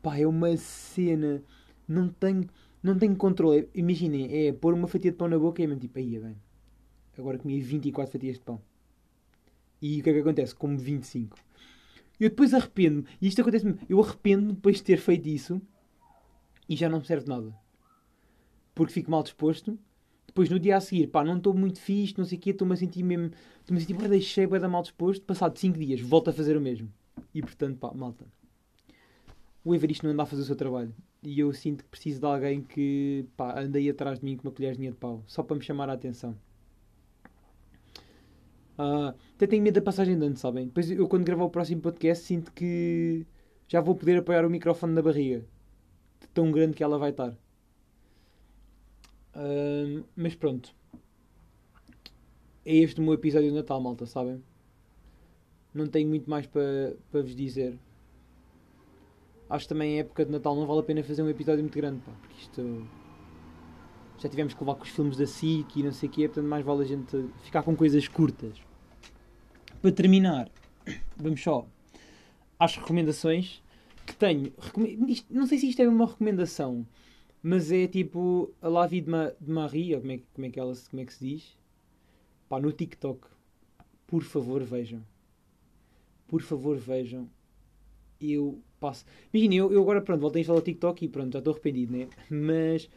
Pá, 0.01 0.17
é 0.17 0.25
uma 0.25 0.57
cena. 0.57 1.43
Não 1.87 2.09
tenho, 2.09 2.49
não 2.85 2.97
tenho 2.97 3.15
controle. 3.15 3.67
Imaginem, 3.73 4.47
é 4.47 4.53
pôr 4.53 4.73
uma 4.73 4.87
fatia 4.87 5.11
de 5.11 5.17
pão 5.17 5.27
na 5.27 5.39
boca 5.39 5.61
e 5.61 5.65
é 5.65 5.67
mesmo 5.67 5.81
tipo, 5.81 5.97
aí 5.97 6.15
é 6.15 6.19
bem. 6.19 6.37
Agora 7.17 7.37
comi 7.37 7.59
24 7.59 8.11
fatias 8.11 8.35
de 8.35 8.41
pão. 8.41 8.61
E 9.81 9.99
o 9.99 10.03
que 10.03 10.09
é 10.09 10.13
que 10.13 10.19
acontece? 10.19 10.53
Como 10.53 10.77
25. 10.77 11.37
Eu 12.19 12.29
depois 12.29 12.53
arrependo-me. 12.53 13.07
E 13.21 13.27
isto 13.27 13.41
acontece-me. 13.41 13.77
Eu 13.89 14.01
arrependo-me 14.01 14.53
depois 14.53 14.77
de 14.77 14.83
ter 14.83 14.97
feito 14.97 15.27
isso 15.27 15.61
e 16.69 16.75
já 16.75 16.87
não 16.87 16.99
me 16.99 17.05
serve 17.05 17.27
nada. 17.27 17.53
Porque 18.73 18.93
fico 18.93 19.09
mal 19.09 19.23
disposto. 19.23 19.77
Depois 20.27 20.49
no 20.49 20.59
dia 20.59 20.77
a 20.77 20.81
seguir, 20.81 21.07
pá, 21.07 21.23
não 21.23 21.37
estou 21.37 21.53
muito 21.53 21.79
fixe, 21.79 22.17
não 22.17 22.25
sei 22.25 22.37
o 22.37 22.41
quê, 22.41 22.49
estou-me 22.49 22.73
a 22.73 22.77
sentir 22.77 23.03
mesmo. 23.03 23.31
Estou-me 23.59 23.77
a 23.77 23.81
sentir, 23.81 23.95
pá, 23.95 24.07
deixei, 24.07 24.47
pá, 24.47 24.59
mal 24.67 24.81
disposto. 24.81 25.23
Passado 25.23 25.57
5 25.57 25.77
dias, 25.79 26.01
volto 26.01 26.29
a 26.29 26.33
fazer 26.33 26.57
o 26.57 26.61
mesmo. 26.61 26.91
E 27.33 27.41
portanto, 27.41 27.77
pá, 27.77 27.91
malta. 27.93 28.25
O 29.63 29.73
Evaristo 29.73 30.05
não 30.05 30.13
anda 30.13 30.23
a 30.23 30.25
fazer 30.25 30.43
o 30.43 30.45
seu 30.45 30.55
trabalho. 30.55 30.93
E 31.25 31.39
eu 31.39 31.51
sinto 31.53 31.83
que 31.83 31.89
preciso 31.89 32.19
de 32.19 32.25
alguém 32.25 32.61
que, 32.61 33.25
pá, 33.35 33.59
ande 33.59 33.79
aí 33.79 33.89
atrás 33.89 34.19
de 34.19 34.25
mim 34.25 34.37
com 34.37 34.47
uma 34.47 34.53
colherzinha 34.53 34.91
de 34.91 34.97
pau. 34.97 35.23
Só 35.27 35.41
para 35.43 35.55
me 35.55 35.63
chamar 35.63 35.89
a 35.89 35.93
atenção. 35.93 36.37
Uh, 38.77 39.15
até 39.35 39.47
tenho 39.47 39.63
medo 39.63 39.75
da 39.75 39.81
passagem 39.81 40.17
de 40.19 40.25
ano, 40.25 40.37
sabem? 40.37 40.65
Depois 40.67 40.91
eu, 40.91 41.07
quando 41.07 41.23
gravar 41.23 41.45
o 41.45 41.49
próximo 41.49 41.81
podcast, 41.81 42.25
sinto 42.25 42.51
que 42.51 43.25
já 43.67 43.81
vou 43.81 43.95
poder 43.95 44.19
apoiar 44.19 44.45
o 44.45 44.49
microfone 44.49 44.93
na 44.93 45.01
barriga. 45.01 45.45
De 46.19 46.27
tão 46.27 46.51
grande 46.51 46.75
que 46.75 46.83
ela 46.83 46.97
vai 46.97 47.09
estar. 47.11 47.31
Uh, 49.35 50.03
mas 50.15 50.35
pronto. 50.35 50.75
É 52.65 52.75
este 52.75 52.99
o 52.99 53.03
meu 53.03 53.13
episódio 53.13 53.49
de 53.49 53.55
Natal, 53.55 53.81
malta, 53.81 54.05
sabem? 54.05 54.43
Não 55.73 55.87
tenho 55.87 56.07
muito 56.07 56.29
mais 56.29 56.47
para 56.47 56.95
pa 57.11 57.21
vos 57.21 57.35
dizer. 57.35 57.77
Acho 59.49 59.67
também 59.67 59.95
em 59.95 59.99
época 59.99 60.25
de 60.25 60.31
Natal 60.31 60.55
não 60.55 60.65
vale 60.65 60.79
a 60.79 60.83
pena 60.83 61.03
fazer 61.03 61.21
um 61.21 61.29
episódio 61.29 61.63
muito 61.63 61.75
grande, 61.75 61.99
pá, 62.01 62.11
porque 62.21 62.35
isto. 62.39 62.87
Já 64.17 64.29
tivemos 64.29 64.53
que 64.53 64.59
levar 64.61 64.75
com 64.75 64.83
os 64.83 64.89
filmes 64.89 65.17
da 65.17 65.27
SIC 65.27 65.75
e 65.75 65.83
não 65.83 65.91
sei 65.91 66.07
o 66.07 66.11
quê, 66.11 66.27
portanto 66.27 66.47
mais 66.47 66.65
vale 66.65 66.83
a 66.83 66.85
gente 66.85 67.29
ficar 67.43 67.63
com 67.63 67.75
coisas 67.75 68.07
curtas. 68.07 68.57
Para 69.81 69.91
terminar, 69.91 70.49
vamos 71.17 71.43
só 71.43 71.67
às 72.59 72.75
recomendações 72.77 73.61
que 74.05 74.15
tenho. 74.15 74.53
Não 75.29 75.45
sei 75.45 75.57
se 75.57 75.69
isto 75.69 75.81
é 75.81 75.87
uma 75.87 76.05
recomendação, 76.05 76.85
mas 77.41 77.71
é 77.71 77.87
tipo 77.87 78.53
a 78.61 78.67
La 78.67 78.87
Vie 78.87 79.01
de, 79.01 79.09
Ma 79.09 79.31
de 79.39 79.51
Marie, 79.51 79.95
ou 79.95 80.01
como 80.01 80.11
é, 80.13 80.19
como, 80.33 80.47
é 80.47 80.49
que 80.49 80.59
ela, 80.59 80.73
como 80.89 81.01
é 81.01 81.05
que 81.05 81.13
se 81.13 81.25
diz? 81.25 81.57
Pá, 82.47 82.59
no 82.59 82.71
TikTok. 82.71 83.27
Por 84.07 84.23
favor, 84.23 84.63
vejam. 84.63 85.03
Por 86.27 86.41
favor, 86.41 86.77
vejam. 86.77 87.29
Eu 88.19 88.59
passo. 88.79 89.05
Imagina, 89.33 89.55
eu, 89.55 89.71
eu 89.71 89.81
agora 89.81 90.01
pronto, 90.01 90.21
voltei 90.21 90.39
a 90.39 90.41
instalar 90.41 90.61
o 90.61 90.65
TikTok 90.65 91.05
e 91.05 91.07
pronto, 91.07 91.33
já 91.33 91.39
estou 91.39 91.53
arrependido, 91.53 91.91
né? 91.91 92.07
Mas, 92.29 92.89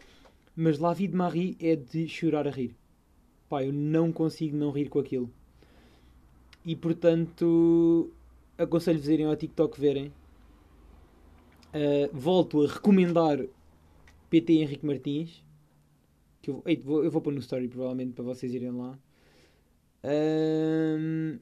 mas 0.54 0.78
La 0.78 0.92
Vie 0.92 1.09
de 1.09 1.16
Marie 1.16 1.57
é 1.61 1.76
de 1.76 2.09
chorar 2.09 2.46
a 2.46 2.50
rir. 2.50 2.74
Pá, 3.48 3.64
eu 3.64 3.72
não 3.72 4.12
consigo 4.12 4.57
não 4.57 4.70
rir 4.70 4.88
com 4.88 4.98
aquilo. 4.98 5.31
E 6.64 6.76
portanto, 6.76 8.12
aconselho-vos 8.59 9.09
a 9.09 9.12
irem 9.12 9.26
ao 9.26 9.37
TikTok 9.37 9.81
verem. 9.81 10.12
Uh, 11.68 12.09
volto 12.12 12.62
a 12.62 12.68
recomendar 12.68 13.44
PT 14.28 14.52
Henrique 14.54 14.87
Martins. 14.87 15.42
Que 16.42 16.50
eu, 16.50 16.62
vou, 16.85 17.04
eu 17.04 17.11
vou 17.11 17.22
pôr 17.22 17.33
no 17.33 17.40
story 17.40 17.68
provavelmente 17.68 18.12
para 18.12 18.24
vocês 18.24 18.52
irem 18.52 18.70
lá. 18.70 18.98
Uh, 20.04 21.40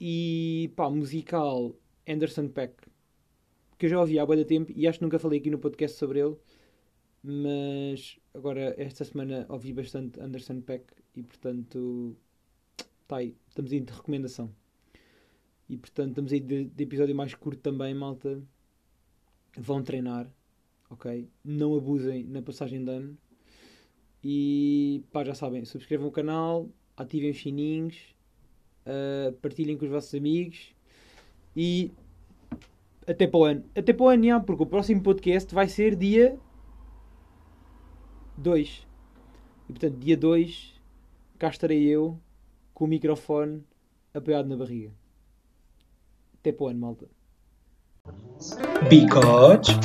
e 0.00 0.72
pá, 0.74 0.90
musical 0.90 1.74
Anderson 2.12 2.48
Peck. 2.48 2.74
Que 3.78 3.86
eu 3.86 3.90
já 3.90 4.00
ouvi 4.00 4.18
há 4.18 4.26
muito 4.26 4.44
tempo 4.44 4.72
e 4.74 4.86
acho 4.86 4.98
que 4.98 5.04
nunca 5.04 5.18
falei 5.18 5.40
aqui 5.40 5.50
no 5.50 5.58
podcast 5.58 5.98
sobre 5.98 6.20
ele. 6.20 6.36
Mas 7.22 8.18
agora 8.34 8.74
esta 8.78 9.04
semana 9.04 9.46
ouvi 9.48 9.72
bastante 9.72 10.20
Anderson 10.20 10.60
Peck 10.60 10.84
e 11.14 11.22
portanto 11.22 12.16
Está 13.12 13.18
aí, 13.18 13.36
estamos 13.46 13.70
aí 13.70 13.80
de 13.80 13.92
recomendação. 13.92 14.50
E 15.68 15.76
portanto, 15.76 16.08
estamos 16.12 16.32
aí 16.32 16.40
de, 16.40 16.64
de 16.64 16.82
episódio 16.82 17.14
mais 17.14 17.34
curto 17.34 17.60
também, 17.60 17.92
malta. 17.92 18.42
Vão 19.54 19.82
treinar, 19.82 20.32
ok? 20.88 21.28
Não 21.44 21.76
abusem 21.76 22.24
na 22.24 22.40
passagem 22.40 22.82
de 22.82 22.90
ano. 22.90 23.18
E 24.24 25.04
pá, 25.12 25.22
já 25.24 25.34
sabem, 25.34 25.62
subscrevam 25.66 26.08
o 26.08 26.10
canal, 26.10 26.70
ativem 26.96 27.32
os 27.32 27.38
sininhos, 27.38 28.16
uh, 28.86 29.32
partilhem 29.42 29.76
com 29.76 29.84
os 29.84 29.90
vossos 29.90 30.14
amigos 30.14 30.74
e 31.54 31.90
até 33.06 33.26
para 33.26 33.38
o 33.38 33.44
ano. 33.44 33.64
Até 33.76 33.92
para 33.92 34.04
o 34.04 34.08
ano, 34.08 34.42
porque 34.44 34.62
o 34.62 34.66
próximo 34.66 35.02
podcast 35.02 35.54
vai 35.54 35.68
ser 35.68 35.96
dia 35.96 36.38
2. 38.36 38.86
E 39.68 39.72
portanto, 39.72 39.98
dia 39.98 40.16
2, 40.16 40.80
cá 41.38 41.48
estarei 41.48 41.82
eu 41.84 42.18
com 42.74 42.84
o 42.84 42.88
microfone 42.88 43.64
apoiado 44.14 44.48
na 44.48 44.56
barriga. 44.56 44.92
Até 46.34 46.52
para 46.52 46.64
o 46.64 46.68
ano, 46.68 46.80
malta. 46.80 47.08
Because. 48.88 49.78